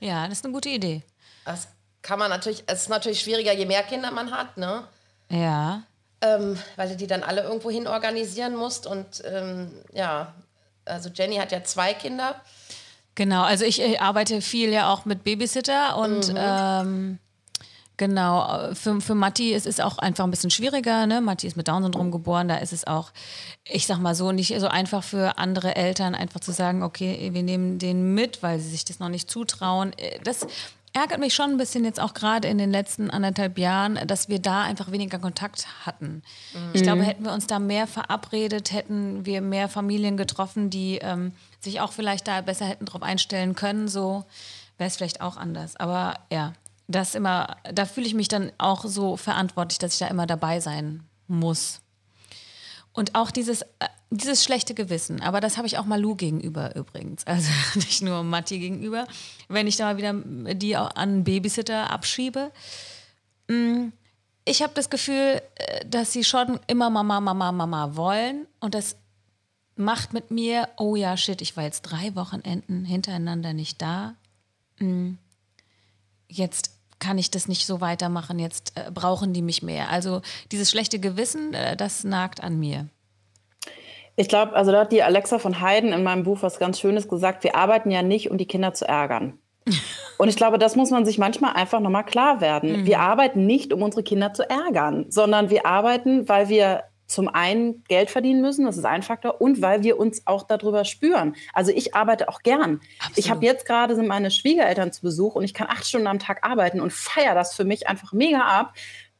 [0.00, 1.02] Ja, das ist eine gute Idee.
[1.46, 1.68] Das
[2.02, 4.82] kann man natürlich, es ist natürlich schwieriger, je mehr Kinder man hat, ne?
[5.30, 5.84] Ja.
[6.24, 8.86] Ähm, weil du die dann alle irgendwo hin organisieren musst.
[8.86, 10.34] Und ähm, ja,
[10.84, 12.36] also Jenny hat ja zwei Kinder.
[13.14, 16.38] Genau, also ich, ich arbeite viel ja auch mit Babysitter und mhm.
[16.38, 17.18] ähm,
[17.96, 21.06] Genau, für, für Matti ist es auch einfach ein bisschen schwieriger.
[21.06, 21.20] Ne?
[21.20, 23.12] Matti ist mit Down-Syndrom geboren, da ist es auch,
[23.64, 27.44] ich sag mal so, nicht so einfach für andere Eltern, einfach zu sagen, okay, wir
[27.44, 29.92] nehmen den mit, weil sie sich das noch nicht zutrauen.
[29.96, 30.44] Äh, das
[30.94, 34.38] ärgert mich schon ein bisschen jetzt auch gerade in den letzten anderthalb Jahren, dass wir
[34.38, 36.22] da einfach weniger Kontakt hatten.
[36.54, 36.70] Mhm.
[36.72, 41.32] Ich glaube, hätten wir uns da mehr verabredet, hätten wir mehr Familien getroffen, die ähm,
[41.60, 44.24] sich auch vielleicht da besser hätten drauf einstellen können, so
[44.78, 45.76] wäre es vielleicht auch anders.
[45.76, 46.52] Aber ja,
[46.86, 50.60] das immer, da fühle ich mich dann auch so verantwortlich, dass ich da immer dabei
[50.60, 51.80] sein muss.
[52.92, 57.24] Und auch dieses, äh, dieses schlechte Gewissen, aber das habe ich auch Malu gegenüber übrigens.
[57.34, 59.06] Also nicht nur Matti gegenüber.
[59.48, 60.14] Wenn ich da mal wieder
[60.54, 62.52] die an Babysitter abschiebe.
[63.48, 63.88] Mm,
[64.44, 68.46] ich habe das Gefühl, äh, dass sie schon immer Mama, Mama, Mama wollen.
[68.60, 68.96] Und das
[69.76, 74.14] macht mit mir, oh ja, shit, ich war jetzt drei Wochenenden hintereinander nicht da.
[74.78, 75.14] Mm,
[76.28, 79.90] jetzt kann ich das nicht so weitermachen, jetzt äh, brauchen die mich mehr.
[79.90, 80.22] Also
[80.52, 82.88] dieses schlechte Gewissen, äh, das nagt an mir.
[84.16, 87.08] Ich glaube, also da hat die Alexa von Heiden in meinem Buch was ganz Schönes
[87.08, 87.44] gesagt.
[87.44, 89.38] Wir arbeiten ja nicht, um die Kinder zu ärgern.
[90.18, 92.82] Und ich glaube, das muss man sich manchmal einfach nochmal klar werden.
[92.82, 92.86] Mhm.
[92.86, 97.84] Wir arbeiten nicht, um unsere Kinder zu ärgern, sondern wir arbeiten, weil wir zum einen
[97.84, 101.36] Geld verdienen müssen, das ist ein Faktor, und weil wir uns auch darüber spüren.
[101.52, 102.80] Also ich arbeite auch gern.
[102.98, 103.18] Absolut.
[103.18, 106.18] Ich habe jetzt gerade sind meine Schwiegereltern zu Besuch und ich kann acht Stunden am
[106.18, 108.72] Tag arbeiten und feiere das für mich einfach mega ab,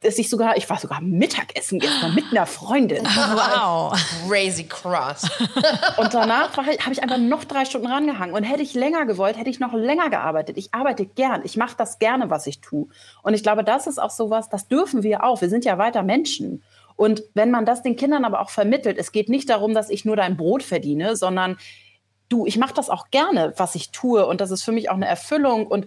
[0.04, 3.04] dass ich sogar, ich war sogar Mittagessen gestern mit einer Freundin.
[3.34, 3.98] Wow.
[4.28, 5.22] Crazy cross.
[5.96, 8.34] und danach habe ich einfach noch drei Stunden rangehangen.
[8.34, 10.58] Und hätte ich länger gewollt, hätte ich noch länger gearbeitet.
[10.58, 11.40] Ich arbeite gern.
[11.44, 12.86] Ich mache das gerne, was ich tue.
[13.22, 15.40] Und ich glaube, das ist auch sowas, das dürfen wir auch.
[15.40, 16.62] Wir sind ja weiter Menschen.
[16.96, 20.04] Und wenn man das den Kindern aber auch vermittelt, es geht nicht darum, dass ich
[20.04, 21.56] nur dein Brot verdiene, sondern
[22.28, 24.26] du, ich mache das auch gerne, was ich tue.
[24.26, 25.86] Und das ist für mich auch eine Erfüllung und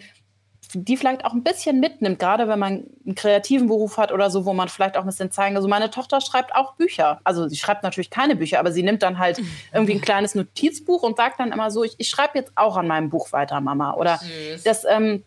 [0.74, 4.46] die vielleicht auch ein bisschen mitnimmt, gerade wenn man einen kreativen Beruf hat oder so,
[4.46, 5.56] wo man vielleicht auch ein bisschen zeigen.
[5.56, 7.20] Also meine Tochter schreibt auch Bücher.
[7.24, 9.40] Also sie schreibt natürlich keine Bücher, aber sie nimmt dann halt
[9.74, 12.88] irgendwie ein kleines Notizbuch und sagt dann immer so, ich, ich schreibe jetzt auch an
[12.88, 13.94] meinem Buch weiter, Mama.
[13.94, 14.64] Oder Süß.
[14.64, 15.24] das, ähm,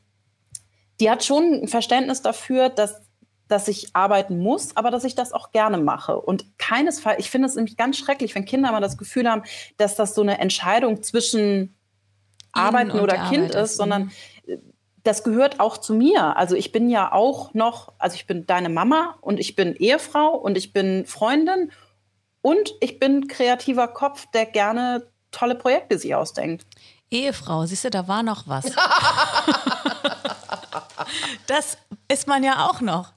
[1.01, 3.01] die hat schon ein Verständnis dafür, dass
[3.49, 6.21] dass ich arbeiten muss, aber dass ich das auch gerne mache.
[6.21, 9.43] Und keinesfalls, ich finde es nämlich ganz schrecklich, wenn Kinder mal das Gefühl haben,
[9.77, 11.75] dass das so eine Entscheidung zwischen
[12.53, 14.13] Arbeiten oder Kind ist, sondern
[14.47, 14.61] mhm.
[15.03, 16.37] Das gehört auch zu mir.
[16.37, 20.31] Also ich bin ja auch noch, also ich bin deine Mama und ich bin Ehefrau
[20.35, 21.73] und ich bin Freundin
[22.43, 26.67] und ich bin kreativer Kopf, der gerne tolle Projekte sich ausdenkt.
[27.11, 28.67] Ehefrau, siehst du, da war noch was.
[31.47, 31.77] das
[32.09, 33.13] ist man ja auch noch.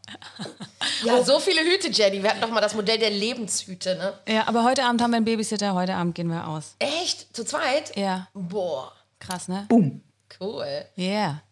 [1.03, 2.23] Ja, so viele Hüte, Jenny.
[2.23, 4.13] Wir hatten doch mal das Modell der Lebenshüte, ne?
[4.27, 6.75] Ja, aber heute Abend haben wir einen Babysitter, heute Abend gehen wir aus.
[6.79, 7.35] Echt?
[7.35, 7.95] Zu zweit?
[7.95, 8.27] Ja.
[8.33, 8.91] Boah.
[9.19, 9.65] Krass, ne?
[9.69, 10.01] Boom.
[10.39, 10.85] Cool.
[10.95, 11.05] Ja.
[11.05, 11.43] Yeah.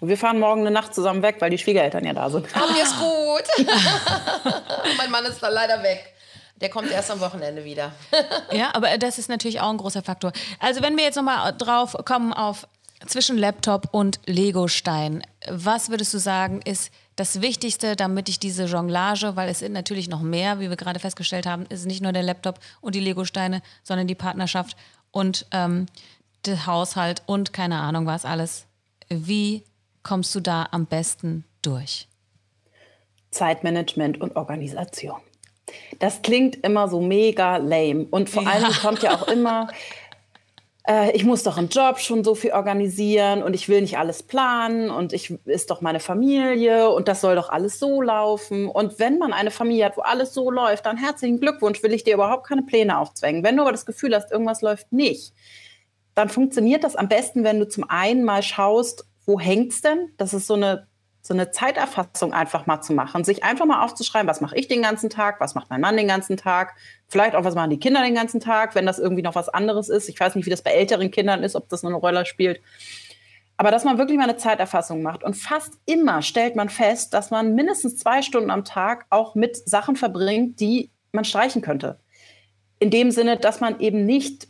[0.00, 2.46] Und wir fahren morgen eine Nacht zusammen weg, weil die Schwiegereltern ja da sind.
[2.54, 3.66] Oh, mir ist gut.
[4.98, 6.14] mein Mann ist da leider weg.
[6.60, 7.92] Der kommt erst am Wochenende wieder.
[8.52, 10.32] ja, aber das ist natürlich auch ein großer Faktor.
[10.58, 12.66] Also wenn wir jetzt nochmal drauf kommen auf
[13.06, 19.34] zwischen Laptop und Lego-Stein, was würdest du sagen, ist das Wichtigste, damit ich diese Jonglage,
[19.36, 22.22] weil es sind natürlich noch mehr, wie wir gerade festgestellt haben, ist nicht nur der
[22.22, 24.76] Laptop und die Lego-Steine, sondern die Partnerschaft
[25.10, 25.86] und ähm,
[26.44, 28.66] der Haushalt und keine Ahnung was alles.
[29.08, 29.64] Wie
[30.02, 32.08] kommst du da am besten durch?
[33.30, 35.20] Zeitmanagement und Organisation.
[35.98, 38.06] Das klingt immer so mega lame.
[38.10, 38.50] Und vor ja.
[38.50, 39.68] allem kommt ja auch immer,
[40.88, 44.22] äh, ich muss doch im Job schon so viel organisieren und ich will nicht alles
[44.22, 48.68] planen und ich ist doch meine Familie und das soll doch alles so laufen.
[48.68, 52.04] Und wenn man eine Familie hat, wo alles so läuft, dann herzlichen Glückwunsch, will ich
[52.04, 53.44] dir überhaupt keine Pläne aufzwängen.
[53.44, 55.34] Wenn du aber das Gefühl hast, irgendwas läuft nicht,
[56.14, 60.10] dann funktioniert das am besten, wenn du zum einen mal schaust, wo hängt's denn?
[60.16, 60.88] Das ist so eine,
[61.20, 64.80] so eine Zeiterfassung einfach mal zu machen, sich einfach mal aufzuschreiben, was mache ich den
[64.80, 66.74] ganzen Tag, was macht mein Mann den ganzen Tag,
[67.08, 69.90] vielleicht auch, was machen die Kinder den ganzen Tag, wenn das irgendwie noch was anderes
[69.90, 70.08] ist.
[70.08, 72.62] Ich weiß nicht, wie das bei älteren Kindern ist, ob das eine Rolle spielt.
[73.58, 75.22] Aber dass man wirklich mal eine Zeiterfassung macht.
[75.22, 79.68] Und fast immer stellt man fest, dass man mindestens zwei Stunden am Tag auch mit
[79.68, 82.00] Sachen verbringt, die man streichen könnte.
[82.78, 84.48] In dem Sinne, dass man eben nicht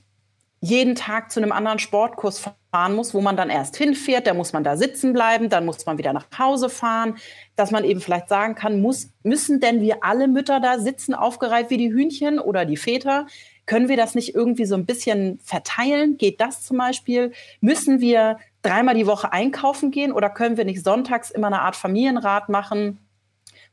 [0.61, 4.53] jeden Tag zu einem anderen Sportkurs fahren muss, wo man dann erst hinfährt, da muss
[4.53, 7.16] man da sitzen bleiben, dann muss man wieder nach Hause fahren,
[7.57, 11.71] dass man eben vielleicht sagen kann, muss, müssen denn wir alle Mütter da sitzen, aufgereiht
[11.71, 13.27] wie die Hühnchen oder die Väter?
[13.66, 16.16] Können wir das nicht irgendwie so ein bisschen verteilen?
[16.16, 17.33] Geht das zum Beispiel?
[17.61, 21.77] Müssen wir dreimal die Woche einkaufen gehen oder können wir nicht sonntags immer eine Art
[21.77, 22.99] Familienrat machen,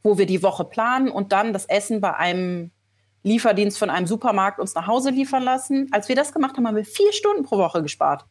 [0.03, 2.71] wo wir die Woche planen und dann das Essen bei einem
[3.25, 5.89] Lieferdienst von einem Supermarkt uns nach Hause liefern lassen.
[5.91, 8.23] Als wir das gemacht haben, haben wir vier Stunden pro Woche gespart.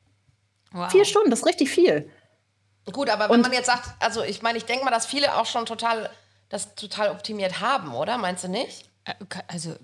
[0.70, 0.90] Wow.
[0.90, 2.08] Vier Stunden, das ist richtig viel.
[2.92, 5.36] Gut, aber wenn Und man jetzt sagt, also ich meine, ich denke mal, dass viele
[5.36, 6.10] auch schon total
[6.48, 8.18] das total optimiert haben, oder?
[8.18, 8.88] Meinst du nicht?
[9.04, 9.14] Äh,
[9.48, 9.74] also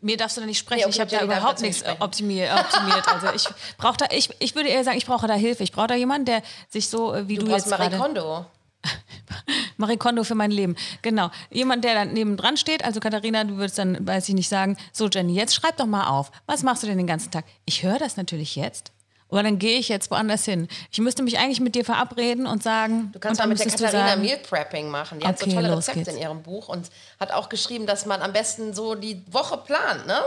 [0.00, 0.80] mir darfst du da nicht sprechen.
[0.80, 3.08] Nee, okay, ich habe da überhaupt nichts optimiert, optimiert.
[3.08, 5.64] Also ich brauche da, ich, ich würde eher sagen, ich brauche da Hilfe.
[5.64, 8.46] Ich brauche da jemanden, der sich so äh, wie du, du jetzt Marie Kondo.
[9.76, 10.76] Marie Kondo für mein Leben.
[11.02, 11.30] Genau.
[11.50, 12.84] Jemand, der dann nebendran steht.
[12.84, 16.08] Also Katharina, du würdest dann, weiß ich nicht, sagen, so Jenny, jetzt schreib doch mal
[16.08, 16.30] auf.
[16.46, 17.44] Was machst du denn den ganzen Tag?
[17.64, 18.92] Ich höre das natürlich jetzt.
[19.28, 20.68] Aber dann gehe ich jetzt woanders hin.
[20.92, 23.10] Ich müsste mich eigentlich mit dir verabreden und sagen.
[23.12, 25.18] Du kannst mal mit der Katharina Meal Prepping machen.
[25.18, 26.12] Die okay, hat so tolle Rezepte geht's.
[26.12, 30.06] in ihrem Buch und hat auch geschrieben, dass man am besten so die Woche plant,
[30.06, 30.20] ne?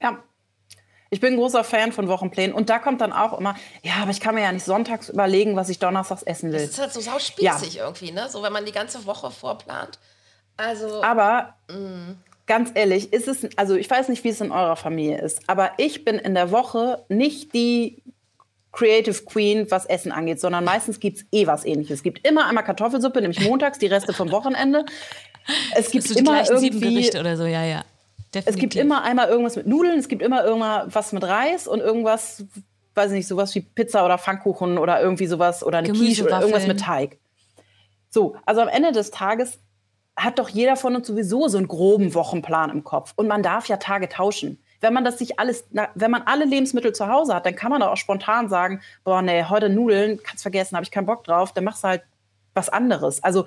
[0.00, 0.22] Ja,
[1.10, 4.10] ich bin ein großer Fan von Wochenplänen und da kommt dann auch immer, ja, aber
[4.10, 6.60] ich kann mir ja nicht sonntags überlegen, was ich donnerstags essen will.
[6.60, 7.84] Das ist halt so sauspießig ja.
[7.84, 8.28] irgendwie, ne?
[8.28, 9.98] So, wenn man die ganze Woche vorplant.
[10.56, 11.02] Also.
[11.02, 12.16] Aber mh.
[12.46, 15.72] ganz ehrlich, ist es, also ich weiß nicht, wie es in eurer Familie ist, aber
[15.76, 18.02] ich bin in der Woche nicht die
[18.72, 21.98] Creative Queen, was Essen angeht, sondern meistens gibt es eh was ähnliches.
[21.98, 24.84] Es gibt immer einmal Kartoffelsuppe, nämlich montags, die Reste vom Wochenende.
[25.74, 27.84] Es gibt immer irgendwie oder so, ja, ja.
[28.36, 28.54] Definitiv.
[28.54, 32.44] Es gibt immer einmal irgendwas mit Nudeln, es gibt immer irgendwas mit Reis und irgendwas,
[32.94, 36.40] weiß ich nicht, sowas wie Pizza oder Pfannkuchen oder irgendwie sowas oder eine Quiche oder
[36.40, 37.18] irgendwas mit Teig.
[38.10, 39.58] So, also am Ende des Tages
[40.16, 43.12] hat doch jeder von uns sowieso so einen groben Wochenplan im Kopf.
[43.16, 44.58] Und man darf ja Tage tauschen.
[44.80, 47.82] Wenn man das sich alles, wenn man alle Lebensmittel zu Hause hat, dann kann man
[47.82, 51.64] auch spontan sagen, boah, nee, heute Nudeln, kannst vergessen, habe ich keinen Bock drauf, dann
[51.64, 52.02] machst du halt
[52.56, 53.22] was anderes.
[53.22, 53.44] Also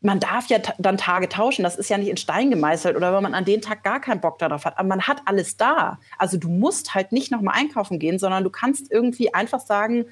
[0.00, 3.22] man darf ja dann Tage tauschen, das ist ja nicht in Stein gemeißelt oder wenn
[3.22, 4.78] man an den Tag gar keinen Bock darauf hat.
[4.78, 5.98] Aber man hat alles da.
[6.18, 10.06] Also du musst halt nicht nochmal einkaufen gehen, sondern du kannst irgendwie einfach sagen,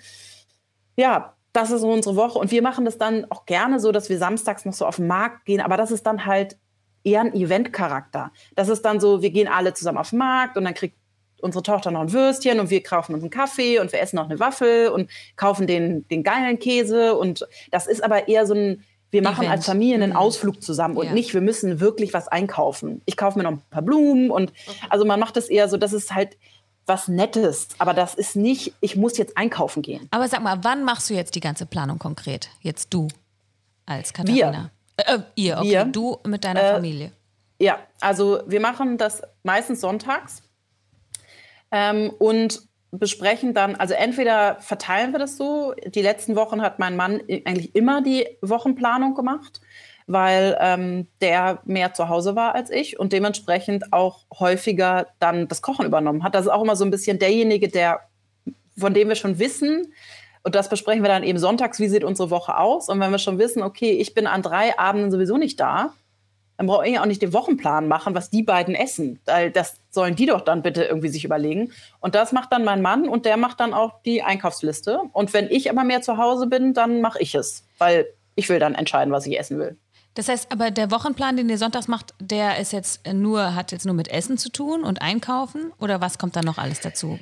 [0.96, 2.38] ja, das ist unsere Woche.
[2.38, 5.06] Und wir machen das dann auch gerne so, dass wir samstags noch so auf den
[5.06, 5.60] Markt gehen.
[5.60, 6.56] Aber das ist dann halt
[7.04, 8.32] eher ein Eventcharakter.
[8.54, 10.96] Das ist dann so, wir gehen alle zusammen auf den Markt und dann kriegt
[11.42, 14.28] unsere Tochter noch ein Würstchen und wir kaufen uns einen Kaffee und wir essen noch
[14.28, 17.16] eine Waffel und kaufen den, den geilen Käse.
[17.16, 19.52] Und das ist aber eher so ein, wir machen Event.
[19.52, 20.16] als Familie einen mhm.
[20.16, 21.12] Ausflug zusammen und ja.
[21.12, 23.02] nicht, wir müssen wirklich was einkaufen.
[23.04, 24.52] Ich kaufe mir noch ein paar Blumen und
[24.88, 26.36] also man macht das eher so, das ist halt
[26.86, 30.08] was Nettes, aber das ist nicht, ich muss jetzt einkaufen gehen.
[30.10, 32.48] Aber sag mal, wann machst du jetzt die ganze Planung konkret?
[32.60, 33.08] Jetzt du
[33.86, 34.70] als Katharina?
[34.96, 35.04] Wir.
[35.06, 35.84] Äh, äh, ihr, okay, wir.
[35.84, 37.12] du mit deiner äh, Familie.
[37.58, 40.42] Ja, also wir machen das meistens sonntags
[41.72, 46.94] ähm, und besprechen dann, also entweder verteilen wir das so, die letzten Wochen hat mein
[46.94, 49.62] Mann eigentlich immer die Wochenplanung gemacht,
[50.06, 55.62] weil ähm, der mehr zu Hause war als ich und dementsprechend auch häufiger dann das
[55.62, 56.34] Kochen übernommen hat.
[56.34, 58.00] Das ist auch immer so ein bisschen derjenige, der,
[58.76, 59.92] von dem wir schon wissen,
[60.44, 62.88] Und das besprechen wir dann eben sonntags, wie sieht unsere Woche aus.
[62.88, 65.94] Und wenn wir schon wissen, okay, ich bin an drei Abenden sowieso nicht da,
[66.56, 69.20] dann brauche ich auch nicht den Wochenplan machen, was die beiden essen.
[69.24, 71.72] Das sollen die doch dann bitte irgendwie sich überlegen.
[72.00, 75.00] Und das macht dann mein Mann und der macht dann auch die Einkaufsliste.
[75.12, 78.58] Und wenn ich aber mehr zu Hause bin, dann mache ich es, weil ich will
[78.58, 79.76] dann entscheiden, was ich essen will.
[80.14, 83.86] Das heißt, aber der Wochenplan, den ihr sonntags macht, der ist jetzt nur, hat jetzt
[83.86, 87.18] nur mit Essen zu tun und Einkaufen oder was kommt da noch alles dazu?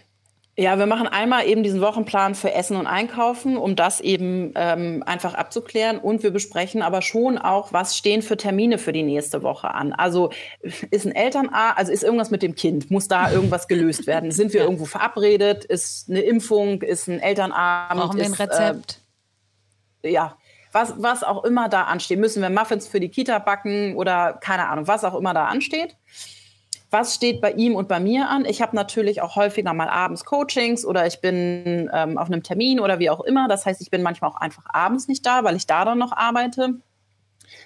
[0.61, 5.03] Ja, wir machen einmal eben diesen Wochenplan für Essen und Einkaufen, um das eben ähm,
[5.07, 5.99] einfach abzuklären.
[5.99, 9.95] Und wir besprechen aber schon auch, was stehen für Termine für die nächste Woche an.
[9.95, 10.29] Also
[10.91, 14.33] ist ein Elternabend, also ist irgendwas mit dem Kind, muss da irgendwas gelöst werden?
[14.33, 15.65] Sind wir irgendwo verabredet?
[15.65, 16.83] Ist eine Impfung?
[16.83, 18.03] Ist ein Elternabend?
[18.03, 19.01] Brauchen wir ein Rezept?
[20.03, 20.37] Äh, ja,
[20.73, 22.19] was, was auch immer da ansteht.
[22.19, 25.97] Müssen wir Muffins für die Kita backen oder keine Ahnung, was auch immer da ansteht.
[26.91, 28.45] Was steht bei ihm und bei mir an?
[28.45, 32.81] Ich habe natürlich auch häufiger mal abends Coachings oder ich bin ähm, auf einem Termin
[32.81, 33.47] oder wie auch immer.
[33.47, 36.13] Das heißt, ich bin manchmal auch einfach abends nicht da, weil ich da dann noch
[36.13, 36.81] arbeite.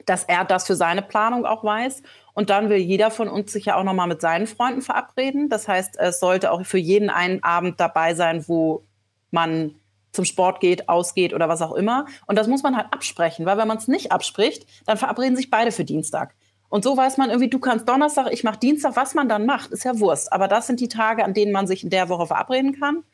[0.06, 2.02] Dass er das für seine Planung auch weiß.
[2.34, 5.48] Und dann will jeder von uns sich ja auch nochmal mit seinen Freunden verabreden.
[5.48, 8.82] Das heißt, es sollte auch für jeden einen Abend dabei sein, wo
[9.30, 9.74] man
[10.12, 12.06] zum Sport geht, ausgeht oder was auch immer.
[12.26, 15.50] Und das muss man halt absprechen, weil wenn man es nicht abspricht, dann verabreden sich
[15.50, 16.34] beide für Dienstag.
[16.68, 19.70] Und so weiß man irgendwie, du kannst Donnerstag, ich mache Dienstag, was man dann macht,
[19.70, 20.32] ist ja Wurst.
[20.32, 23.04] Aber das sind die Tage, an denen man sich in der Woche verabreden kann.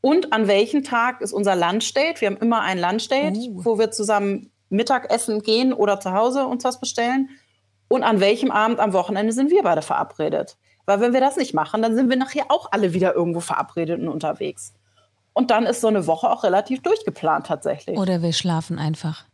[0.00, 2.20] Und an welchem Tag ist unser Lunchdate?
[2.20, 3.64] Wir haben immer ein Lunchdate, uh.
[3.64, 7.30] wo wir zusammen Mittagessen gehen oder zu Hause uns was bestellen.
[7.88, 10.56] Und an welchem Abend am Wochenende sind wir beide verabredet?
[10.86, 14.00] Weil wenn wir das nicht machen, dann sind wir nachher auch alle wieder irgendwo verabredet
[14.00, 14.74] und unterwegs.
[15.32, 17.98] Und dann ist so eine Woche auch relativ durchgeplant tatsächlich.
[17.98, 19.24] Oder wir schlafen einfach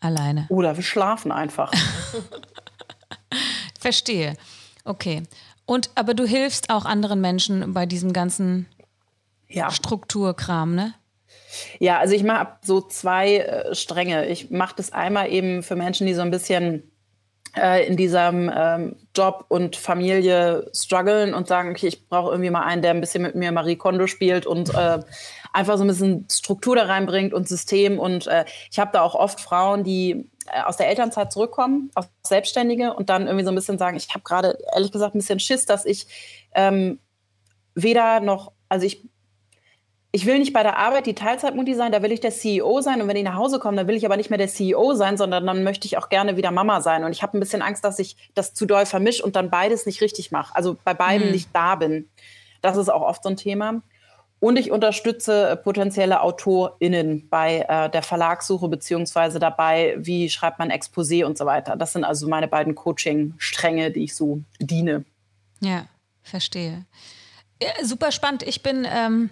[0.00, 0.46] alleine.
[0.48, 1.72] Oder wir schlafen einfach.
[3.78, 4.34] Verstehe.
[4.84, 5.22] Okay.
[5.64, 8.66] Und aber du hilfst auch anderen Menschen bei diesem ganzen
[9.48, 9.70] ja.
[9.70, 10.94] Strukturkram, ne?
[11.78, 14.26] Ja, also ich mache so zwei äh, Stränge.
[14.26, 16.90] Ich mache das einmal eben für Menschen, die so ein bisschen
[17.56, 22.64] äh, in diesem ähm, Job und Familie strugglen und sagen, okay, ich brauche irgendwie mal
[22.64, 25.00] einen, der ein bisschen mit mir Marie Kondo spielt und äh,
[25.52, 27.98] einfach so ein bisschen Struktur da reinbringt und System.
[27.98, 30.30] Und äh, ich habe da auch oft Frauen, die
[30.64, 34.24] aus der Elternzeit zurückkommen, aus Selbstständige und dann irgendwie so ein bisschen sagen, ich habe
[34.24, 36.06] gerade ehrlich gesagt ein bisschen Schiss, dass ich
[36.54, 36.98] ähm,
[37.74, 39.08] weder noch, also ich
[40.10, 43.02] ich will nicht bei der Arbeit die Teilzeitmutti sein, da will ich der CEO sein.
[43.02, 45.18] Und wenn ich nach Hause komme, dann will ich aber nicht mehr der CEO sein,
[45.18, 47.04] sondern dann möchte ich auch gerne wieder Mama sein.
[47.04, 49.84] Und ich habe ein bisschen Angst, dass ich das zu doll vermische und dann beides
[49.84, 50.56] nicht richtig mache.
[50.56, 51.32] Also bei beiden mhm.
[51.32, 52.08] nicht da bin.
[52.62, 53.82] Das ist auch oft so ein Thema.
[54.40, 61.24] Und ich unterstütze potenzielle AutorInnen bei äh, der Verlagssuche beziehungsweise dabei, wie schreibt man Exposé
[61.24, 61.76] und so weiter.
[61.76, 65.04] Das sind also meine beiden Coaching-Stränge, die ich so bediene.
[65.60, 65.86] Ja,
[66.22, 66.84] verstehe.
[67.60, 68.44] Ja, super spannend.
[68.44, 69.30] Ich bin, ähm,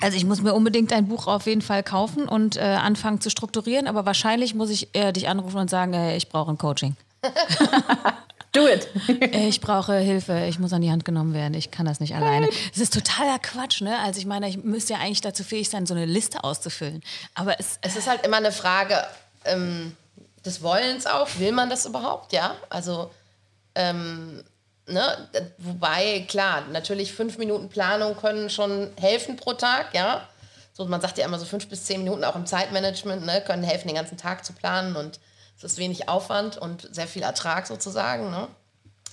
[0.00, 3.30] also ich muss mir unbedingt ein Buch auf jeden Fall kaufen und äh, anfangen zu
[3.30, 6.94] strukturieren, aber wahrscheinlich muss ich äh, dich anrufen und sagen, äh, ich brauche ein Coaching.
[8.52, 8.88] Do it.
[9.32, 12.48] Ich brauche Hilfe, ich muss an die Hand genommen werden, ich kann das nicht alleine.
[12.72, 13.98] Es ist totaler Quatsch, ne?
[14.00, 17.02] Also ich meine, ich müsste ja eigentlich dazu fähig sein, so eine Liste auszufüllen.
[17.34, 19.04] Aber es, es ist halt immer eine Frage
[19.44, 19.96] ähm,
[20.44, 21.28] des Wollens auch.
[21.38, 22.56] Will man das überhaupt, ja?
[22.70, 23.10] Also,
[23.74, 24.42] ähm,
[24.86, 25.28] ne?
[25.58, 30.26] Wobei, klar, natürlich fünf Minuten Planung können schon helfen pro Tag, ja?
[30.72, 33.42] So, man sagt ja immer so fünf bis zehn Minuten auch im Zeitmanagement, ne?
[33.46, 35.20] Können helfen, den ganzen Tag zu planen und
[35.62, 38.30] es ist wenig Aufwand und sehr viel Ertrag sozusagen.
[38.30, 38.48] Ne?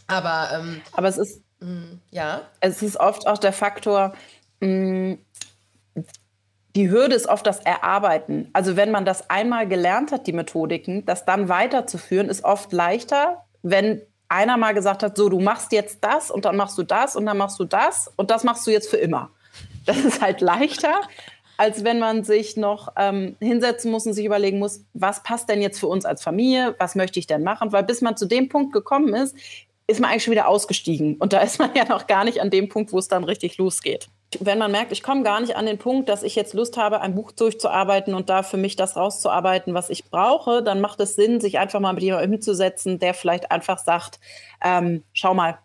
[0.07, 2.41] Aber, ähm, Aber es ist, mh, mm, ja.
[2.61, 4.13] es ist oft auch der Faktor,
[4.61, 5.17] mh, mm,
[6.75, 8.49] die Hürde ist oft das Erarbeiten.
[8.53, 13.45] Also wenn man das einmal gelernt hat, die Methodiken, das dann weiterzuführen, ist oft leichter,
[13.63, 17.15] wenn einer mal gesagt hat, so, du machst jetzt das und dann machst du das
[17.15, 19.31] und dann machst du das und das machst du jetzt für immer.
[19.85, 20.99] Das ist halt leichter,
[21.57, 25.61] als wenn man sich noch ähm, hinsetzen muss und sich überlegen muss, was passt denn
[25.61, 27.71] jetzt für uns als Familie, was möchte ich denn machen?
[27.71, 29.35] Weil bis man zu dem Punkt gekommen ist,
[29.87, 31.15] ist man eigentlich schon wieder ausgestiegen.
[31.15, 33.57] Und da ist man ja noch gar nicht an dem Punkt, wo es dann richtig
[33.57, 34.07] losgeht.
[34.39, 36.99] Wenn man merkt, ich komme gar nicht an den Punkt, dass ich jetzt Lust habe,
[36.99, 41.15] ein Buch durchzuarbeiten und da für mich das rauszuarbeiten, was ich brauche, dann macht es
[41.15, 44.19] Sinn, sich einfach mal mit jemandem hinzusetzen, der vielleicht einfach sagt,
[44.61, 45.57] ähm, schau mal,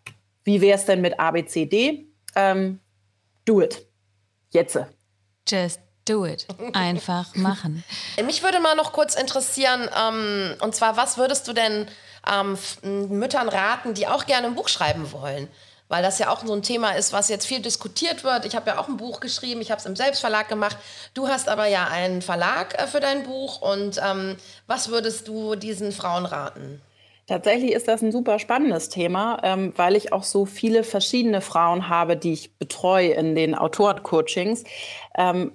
[0.45, 2.07] wie wäre es denn mit ABCD?
[2.37, 2.79] Ähm,
[3.45, 3.85] do it.
[4.51, 4.79] Jetzt.
[5.49, 6.47] Just do it.
[6.73, 7.85] Einfach machen.
[8.25, 11.89] Mich würde mal noch kurz interessieren, ähm, und zwar, was würdest du denn
[12.31, 15.49] ähm, Müttern raten, die auch gerne ein Buch schreiben wollen?
[15.89, 18.47] Weil das ja auch so ein Thema ist, was jetzt viel diskutiert wird.
[18.47, 20.79] Ich habe ja auch ein Buch geschrieben, ich habe es im Selbstverlag gemacht.
[21.13, 23.61] Du hast aber ja einen Verlag äh, für dein Buch.
[23.61, 26.81] Und ähm, was würdest du diesen Frauen raten?
[27.33, 31.89] Tatsächlich ist das ein super spannendes Thema, ähm, weil ich auch so viele verschiedene Frauen
[31.89, 34.65] habe, die ich betreue in den Autorencoachings.
[35.17, 35.53] Ähm,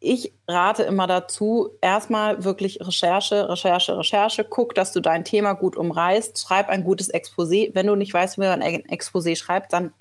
[0.00, 4.42] ich rate immer dazu, erstmal wirklich Recherche, Recherche, Recherche.
[4.42, 6.40] Guck, dass du dein Thema gut umreißt.
[6.40, 7.70] Schreib ein gutes Exposé.
[7.72, 9.92] Wenn du nicht weißt, wie man ein Exposé schreibt, dann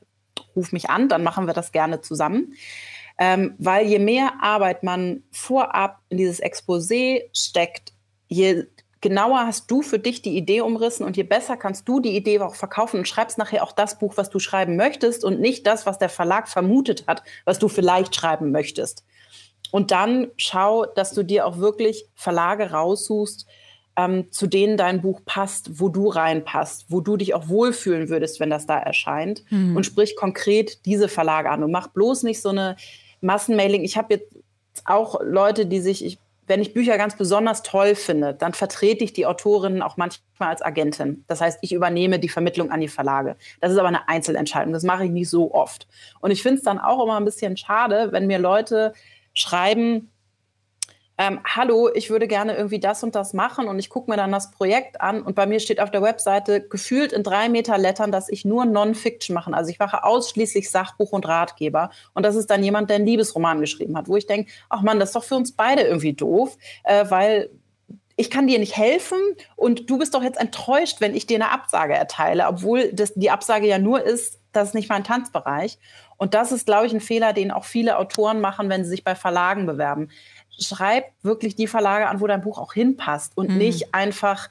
[0.56, 2.56] ruf mich an, dann machen wir das gerne zusammen.
[3.20, 7.94] Ähm, weil je mehr Arbeit man vorab in dieses Exposé steckt,
[8.28, 8.64] je
[9.06, 12.40] genauer hast du für dich die Idee umrissen und je besser kannst du die Idee
[12.40, 15.86] auch verkaufen und schreibst nachher auch das Buch, was du schreiben möchtest und nicht das,
[15.86, 19.06] was der Verlag vermutet hat, was du vielleicht schreiben möchtest.
[19.70, 23.46] Und dann schau, dass du dir auch wirklich Verlage raussuchst,
[23.96, 28.40] ähm, zu denen dein Buch passt, wo du reinpasst, wo du dich auch wohlfühlen würdest,
[28.40, 29.44] wenn das da erscheint.
[29.52, 29.76] Mhm.
[29.76, 31.64] Und sprich konkret diese Verlage an.
[31.64, 32.76] Und mach bloß nicht so eine
[33.22, 33.84] Massenmailing.
[33.84, 34.36] Ich habe jetzt
[34.84, 36.18] auch Leute, die sich, ich,
[36.48, 40.62] wenn ich Bücher ganz besonders toll finde, dann vertrete ich die Autorinnen auch manchmal als
[40.62, 41.24] Agentin.
[41.28, 43.36] Das heißt, ich übernehme die Vermittlung an die Verlage.
[43.62, 44.74] Das ist aber eine Einzelentscheidung.
[44.74, 45.88] Das mache ich nicht so oft.
[46.22, 48.94] Und ich finde es dann auch immer ein bisschen schade, wenn mir Leute
[49.34, 50.12] schreiben,
[51.18, 54.32] ähm, hallo, ich würde gerne irgendwie das und das machen und ich gucke mir dann
[54.32, 58.12] das Projekt an und bei mir steht auf der Webseite gefühlt in drei Meter Lettern,
[58.12, 59.54] dass ich nur Non-Fiction mache.
[59.54, 63.62] Also ich mache ausschließlich Sachbuch und Ratgeber und das ist dann jemand, der einen Liebesroman
[63.62, 66.58] geschrieben hat, wo ich denke, ach man, das ist doch für uns beide irgendwie doof,
[66.84, 67.50] äh, weil
[68.18, 69.20] ich kann dir nicht helfen
[69.56, 73.30] und du bist doch jetzt enttäuscht, wenn ich dir eine Absage erteile, obwohl das, die
[73.30, 75.78] Absage ja nur ist, das ist nicht mein Tanzbereich.
[76.18, 79.04] Und das ist, glaube ich, ein Fehler, den auch viele Autoren machen, wenn sie sich
[79.04, 80.10] bei Verlagen bewerben.
[80.60, 83.58] Schreib wirklich die Verlage an, wo dein Buch auch hinpasst und mhm.
[83.58, 84.50] nicht einfach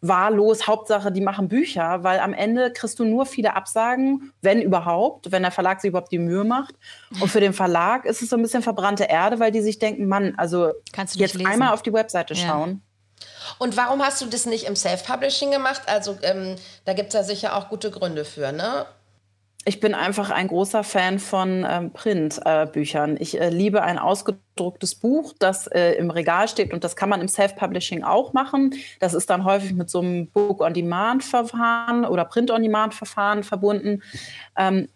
[0.00, 5.32] wahllos, Hauptsache, die machen Bücher, weil am Ende kriegst du nur viele Absagen, wenn überhaupt,
[5.32, 6.74] wenn der Verlag sich überhaupt die Mühe macht.
[7.20, 10.06] Und für den Verlag ist es so ein bisschen verbrannte Erde, weil die sich denken,
[10.06, 10.72] Mann, also
[11.14, 11.46] jetzt lesen.
[11.46, 12.70] einmal auf die Webseite schauen.
[12.70, 13.24] Ja.
[13.58, 15.82] Und warum hast du das nicht im Self-Publishing gemacht?
[15.86, 18.86] Also ähm, da gibt es ja sicher auch gute Gründe für, ne?
[19.68, 23.18] Ich bin einfach ein großer Fan von ähm, Printbüchern.
[23.18, 27.10] Äh, ich äh, liebe ein ausgedrucktes Buch, das äh, im Regal steht und das kann
[27.10, 28.72] man im Self-Publishing auch machen.
[28.98, 34.02] Das ist dann häufig mit so einem Book-on-Demand-Verfahren oder Print-on-Demand-Verfahren verbunden.
[34.56, 34.88] Ähm,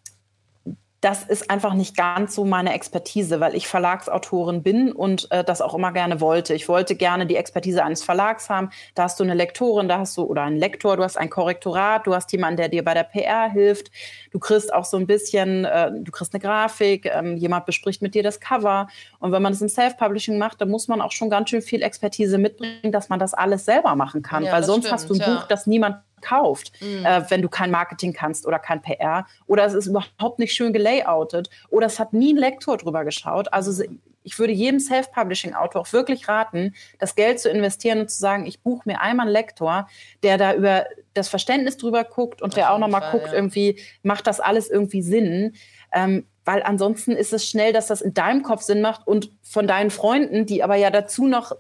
[1.03, 5.61] das ist einfach nicht ganz so meine Expertise, weil ich Verlagsautorin bin und äh, das
[5.61, 6.55] auch immer gerne wollte.
[6.55, 8.71] Ich wollte gerne die Expertise eines Verlags haben.
[8.95, 12.07] Da hast du eine Lektorin, da hast du oder einen Lektor, du hast ein Korrektorat,
[12.07, 13.91] du hast jemanden, der dir bei der PR hilft.
[14.31, 18.15] Du kriegst auch so ein bisschen, äh, du kriegst eine Grafik, ähm, jemand bespricht mit
[18.15, 18.87] dir das Cover.
[19.19, 21.83] Und wenn man das im Self-Publishing macht, dann muss man auch schon ganz schön viel
[21.83, 24.45] Expertise mitbringen, dass man das alles selber machen kann.
[24.45, 25.35] Ja, weil sonst stimmt, hast du ein ja.
[25.35, 27.05] Buch, das niemand kauft, mhm.
[27.05, 29.27] äh, wenn du kein Marketing kannst oder kein PR.
[29.47, 31.51] Oder es ist überhaupt nicht schön gelayoutet.
[31.69, 33.53] Oder es hat nie ein Lektor drüber geschaut.
[33.53, 33.85] Also
[34.25, 38.61] ich würde jedem Self-Publishing-Autor auch wirklich raten, das Geld zu investieren und zu sagen, ich
[38.61, 39.89] buche mir einmal einen Lektor,
[40.23, 43.35] der da über das Verständnis drüber guckt und Auf der auch nochmal guckt, ja.
[43.35, 45.55] irgendwie, macht das alles irgendwie Sinn?
[45.93, 49.67] Ähm, weil ansonsten ist es schnell, dass das in deinem Kopf Sinn macht und von
[49.67, 51.53] deinen Freunden, die aber ja dazu noch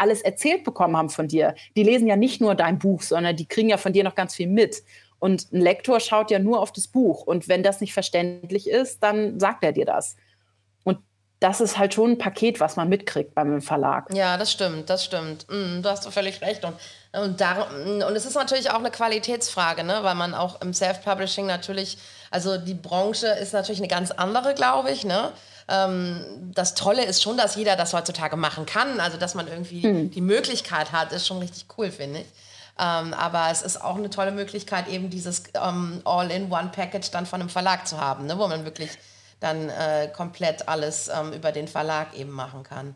[0.00, 1.54] alles erzählt bekommen haben von dir.
[1.76, 4.34] Die lesen ja nicht nur dein Buch, sondern die kriegen ja von dir noch ganz
[4.34, 4.82] viel mit.
[5.18, 7.22] Und ein Lektor schaut ja nur auf das Buch.
[7.22, 10.16] Und wenn das nicht verständlich ist, dann sagt er dir das.
[10.82, 10.98] Und
[11.40, 14.12] das ist halt schon ein Paket, was man mitkriegt beim Verlag.
[14.14, 15.46] Ja, das stimmt, das stimmt.
[15.50, 16.64] Mm, du hast völlig recht.
[16.64, 16.74] Und,
[17.12, 19.98] und, da, und es ist natürlich auch eine Qualitätsfrage, ne?
[20.02, 21.98] weil man auch im Self-Publishing natürlich,
[22.30, 25.04] also die Branche ist natürlich eine ganz andere, glaube ich.
[25.04, 25.32] Ne?
[25.70, 29.00] Ähm, das Tolle ist schon, dass jeder das heutzutage machen kann.
[29.00, 30.10] Also, dass man irgendwie mhm.
[30.10, 32.26] die Möglichkeit hat, ist schon richtig cool, finde ich.
[32.78, 37.50] Ähm, aber es ist auch eine tolle Möglichkeit, eben dieses ähm, All-in-One-Package dann von einem
[37.50, 38.38] Verlag zu haben, ne?
[38.38, 38.90] wo man wirklich
[39.38, 42.94] dann äh, komplett alles ähm, über den Verlag eben machen kann.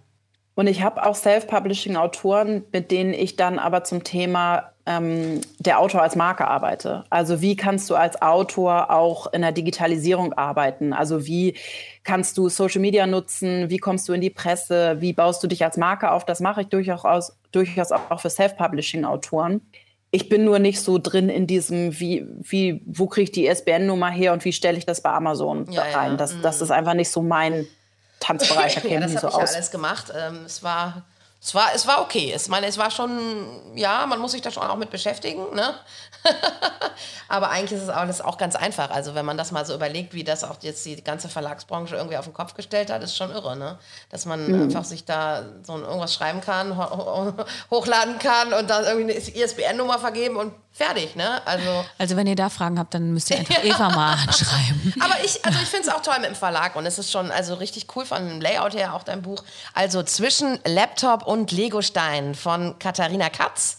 [0.54, 6.02] Und ich habe auch Self-Publishing-Autoren, mit denen ich dann aber zum Thema ähm, der Autor
[6.02, 7.04] als Marke arbeite.
[7.08, 10.92] Also wie kannst du als Autor auch in der Digitalisierung arbeiten?
[10.92, 11.56] Also wie
[12.02, 13.70] kannst du Social Media nutzen?
[13.70, 14.96] Wie kommst du in die Presse?
[15.00, 16.26] Wie baust du dich als Marke auf?
[16.26, 19.62] Das mache ich durchaus, durchaus auch für Self-Publishing-Autoren.
[20.10, 24.10] Ich bin nur nicht so drin in diesem, wie, wie, wo kriege ich die SBN-Nummer
[24.10, 26.18] her und wie stelle ich das bei Amazon ja, rein?
[26.18, 26.64] Das, das mhm.
[26.64, 27.66] ist einfach nicht so mein
[28.20, 28.84] Tanzbereich.
[28.84, 29.54] ja, das habe so ich aus.
[29.54, 30.12] alles gemacht.
[30.16, 31.04] Ähm, es war
[31.44, 32.32] es war, es war okay.
[32.34, 35.54] Es, meine, es war schon, ja, man muss sich da schon auch mit beschäftigen.
[35.54, 35.74] Ne?
[37.28, 38.88] Aber eigentlich ist es alles auch ganz einfach.
[38.88, 42.16] Also wenn man das mal so überlegt, wie das auch jetzt die ganze Verlagsbranche irgendwie
[42.16, 43.78] auf den Kopf gestellt hat, ist schon irre, ne?
[44.08, 44.62] Dass man mhm.
[44.62, 46.78] einfach sich da so irgendwas schreiben kann,
[47.70, 51.46] hochladen kann und dann irgendwie eine ISBN-Nummer vergeben und fertig, ne?
[51.46, 54.92] Also, also wenn ihr da Fragen habt, dann müsst ihr einfach Eva mal anschreiben.
[55.00, 57.30] Aber ich, also ich finde es auch toll mit dem Verlag und es ist schon
[57.30, 59.42] also richtig cool von dem Layout her auch dein Buch.
[59.72, 63.78] Also zwischen Laptop und Legostein von Katharina Katz.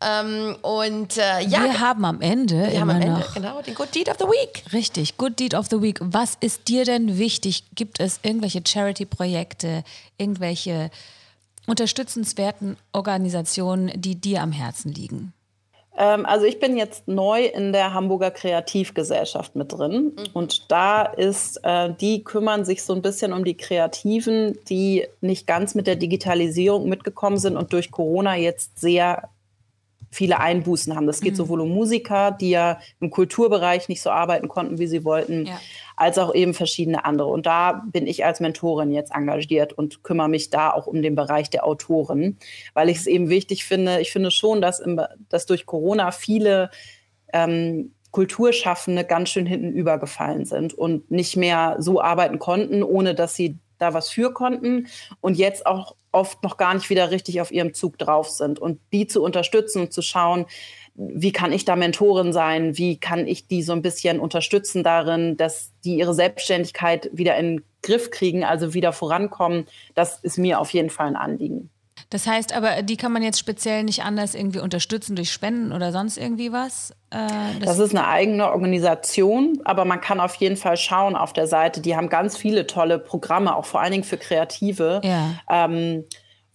[0.00, 1.64] Ähm, und äh, ja.
[1.64, 4.62] Wir haben am Ende wir haben am Ende, genau, den Good Deed of the Week.
[4.72, 5.98] Richtig, Good Deed of the Week.
[6.02, 7.64] Was ist dir denn wichtig?
[7.74, 9.84] Gibt es irgendwelche Charity-Projekte,
[10.18, 10.90] irgendwelche
[11.66, 15.32] unterstützenswerten Organisationen, die dir am Herzen liegen?
[15.96, 20.26] Ähm, also ich bin jetzt neu in der Hamburger Kreativgesellschaft mit drin mhm.
[20.34, 25.46] und da ist, äh, die kümmern sich so ein bisschen um die Kreativen, die nicht
[25.46, 29.30] ganz mit der Digitalisierung mitgekommen sind und durch Corona jetzt sehr
[30.10, 31.06] viele Einbußen haben.
[31.06, 31.36] Das geht mhm.
[31.36, 35.60] sowohl um Musiker, die ja im Kulturbereich nicht so arbeiten konnten, wie sie wollten, ja.
[35.96, 37.28] als auch eben verschiedene andere.
[37.28, 41.14] Und da bin ich als Mentorin jetzt engagiert und kümmere mich da auch um den
[41.14, 42.38] Bereich der Autoren,
[42.74, 44.00] weil ich es eben wichtig finde.
[44.00, 46.70] Ich finde schon, dass, im, dass durch Corona viele
[47.32, 53.34] ähm, Kulturschaffende ganz schön hinten übergefallen sind und nicht mehr so arbeiten konnten, ohne dass
[53.34, 54.88] sie da was für konnten
[55.20, 58.58] und jetzt auch oft noch gar nicht wieder richtig auf ihrem Zug drauf sind.
[58.58, 60.46] Und die zu unterstützen und zu schauen,
[60.94, 62.78] wie kann ich da Mentorin sein?
[62.78, 67.56] Wie kann ich die so ein bisschen unterstützen darin, dass die ihre Selbstständigkeit wieder in
[67.56, 69.66] den Griff kriegen, also wieder vorankommen?
[69.94, 71.70] Das ist mir auf jeden Fall ein Anliegen.
[72.10, 75.90] Das heißt aber, die kann man jetzt speziell nicht anders irgendwie unterstützen durch Spenden oder
[75.90, 76.92] sonst irgendwie was?
[77.10, 77.16] Äh,
[77.60, 81.48] das, das, ist eine eigene Organisation, aber man kann auf jeden Fall schauen auf der
[81.48, 81.80] Seite.
[81.80, 85.00] Die haben ganz viele tolle Programme, auch vor allen Dingen für Kreative.
[85.02, 85.30] Ja.
[85.50, 86.04] Ähm,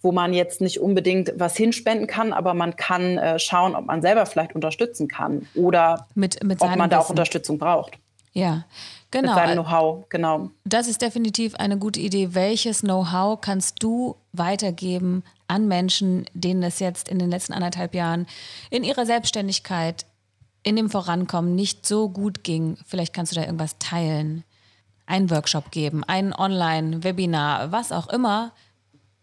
[0.04, 4.02] wo man jetzt nicht unbedingt was hinspenden kann, aber man kann äh, schauen, ob man
[4.02, 7.92] selber vielleicht unterstützen kann oder mit, mit ob man da auch Unterstützung braucht.
[8.32, 8.64] Ja,
[9.12, 9.34] genau.
[9.34, 10.50] Mit seinem Know-how, genau.
[10.64, 12.34] Das ist definitiv eine gute Idee.
[12.34, 18.26] Welches Know-how kannst du weitergeben an Menschen, denen es jetzt in den letzten anderthalb Jahren
[18.70, 20.06] in ihrer Selbstständigkeit,
[20.62, 22.76] in dem Vorankommen nicht so gut ging.
[22.86, 24.44] Vielleicht kannst du da irgendwas teilen,
[25.06, 28.52] einen Workshop geben, ein Online-Webinar, was auch immer.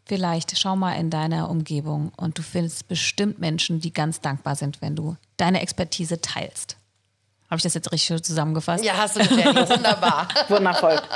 [0.06, 4.82] Vielleicht schau mal in deiner Umgebung und du findest bestimmt Menschen, die ganz dankbar sind,
[4.82, 6.79] wenn du deine Expertise teilst.
[7.50, 8.84] Habe ich das jetzt richtig zusammengefasst?
[8.84, 9.68] Ja, hast du, Jenny.
[9.68, 10.28] Wunderbar.
[10.47, 11.00] Wundervoll.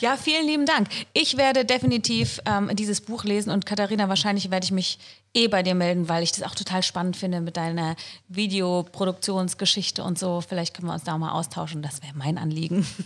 [0.00, 0.86] Ja, vielen lieben Dank.
[1.12, 5.00] Ich werde definitiv ähm, dieses Buch lesen und Katharina, wahrscheinlich werde ich mich
[5.34, 7.96] eh bei dir melden, weil ich das auch total spannend finde mit deiner
[8.28, 10.40] Videoproduktionsgeschichte und so.
[10.40, 11.82] Vielleicht können wir uns da mal austauschen.
[11.82, 12.86] Das wäre mein Anliegen.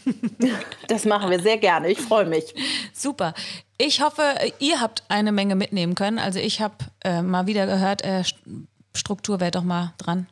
[0.89, 1.89] Das machen wir sehr gerne.
[1.89, 2.55] Ich freue mich.
[2.93, 3.33] Super.
[3.79, 6.19] Ich hoffe, ihr habt eine Menge mitnehmen können.
[6.19, 8.25] Also ich habe äh, mal wieder gehört, äh,
[8.95, 10.27] Struktur wäre doch mal dran.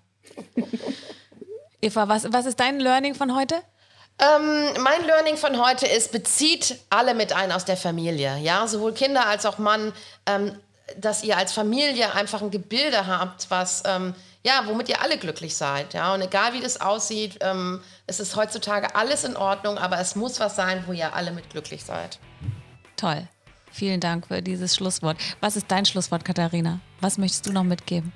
[1.80, 3.62] Eva, was, was ist dein Learning von heute?
[4.18, 8.36] Ähm, mein Learning von heute ist, bezieht alle mit ein aus der Familie.
[8.38, 9.92] Ja, sowohl Kinder als auch Mann,
[10.26, 10.54] ähm,
[10.98, 14.14] dass ihr als Familie einfach ein Gebilde habt, was, ähm,
[14.44, 15.94] ja, womit ihr alle glücklich seid.
[15.94, 20.16] Ja, und egal wie das aussieht, ähm, es ist heutzutage alles in Ordnung, aber es
[20.16, 22.18] muss was sein, wo ihr alle mit glücklich seid.
[22.96, 23.26] Toll.
[23.72, 25.16] Vielen Dank für dieses Schlusswort.
[25.40, 26.80] Was ist dein Schlusswort, Katharina?
[27.00, 28.12] Was möchtest du noch mitgeben?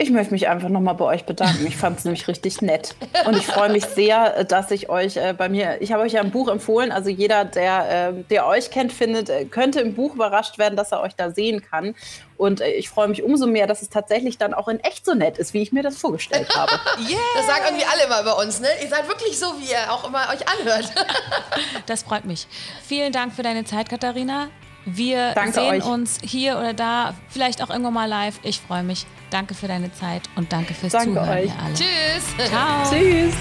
[0.00, 1.66] Ich möchte mich einfach nochmal bei euch bedanken.
[1.66, 2.94] Ich fand es nämlich richtig nett.
[3.26, 6.20] Und ich freue mich sehr, dass ich euch äh, bei mir, ich habe euch ja
[6.20, 6.92] ein Buch empfohlen.
[6.92, 10.92] Also jeder, der, äh, der euch kennt, findet, äh, könnte im Buch überrascht werden, dass
[10.92, 11.96] er euch da sehen kann.
[12.36, 15.14] Und äh, ich freue mich umso mehr, dass es tatsächlich dann auch in echt so
[15.14, 16.70] nett ist, wie ich mir das vorgestellt habe.
[17.00, 17.18] yeah.
[17.34, 18.68] Das sagen irgendwie alle immer über uns, ne?
[18.80, 20.92] Ihr seid wirklich so, wie ihr auch immer euch anhört.
[21.86, 22.46] das freut mich.
[22.86, 24.48] Vielen Dank für deine Zeit, Katharina.
[24.84, 25.84] Wir Danke sehen euch.
[25.84, 28.38] uns hier oder da, vielleicht auch irgendwann mal live.
[28.42, 29.06] Ich freue mich.
[29.30, 31.28] Danke für deine Zeit und danke fürs danke Zuhören.
[31.28, 31.50] Euch.
[31.74, 32.48] Tschüss.
[32.48, 32.90] Ciao.
[32.90, 33.34] Tschüss.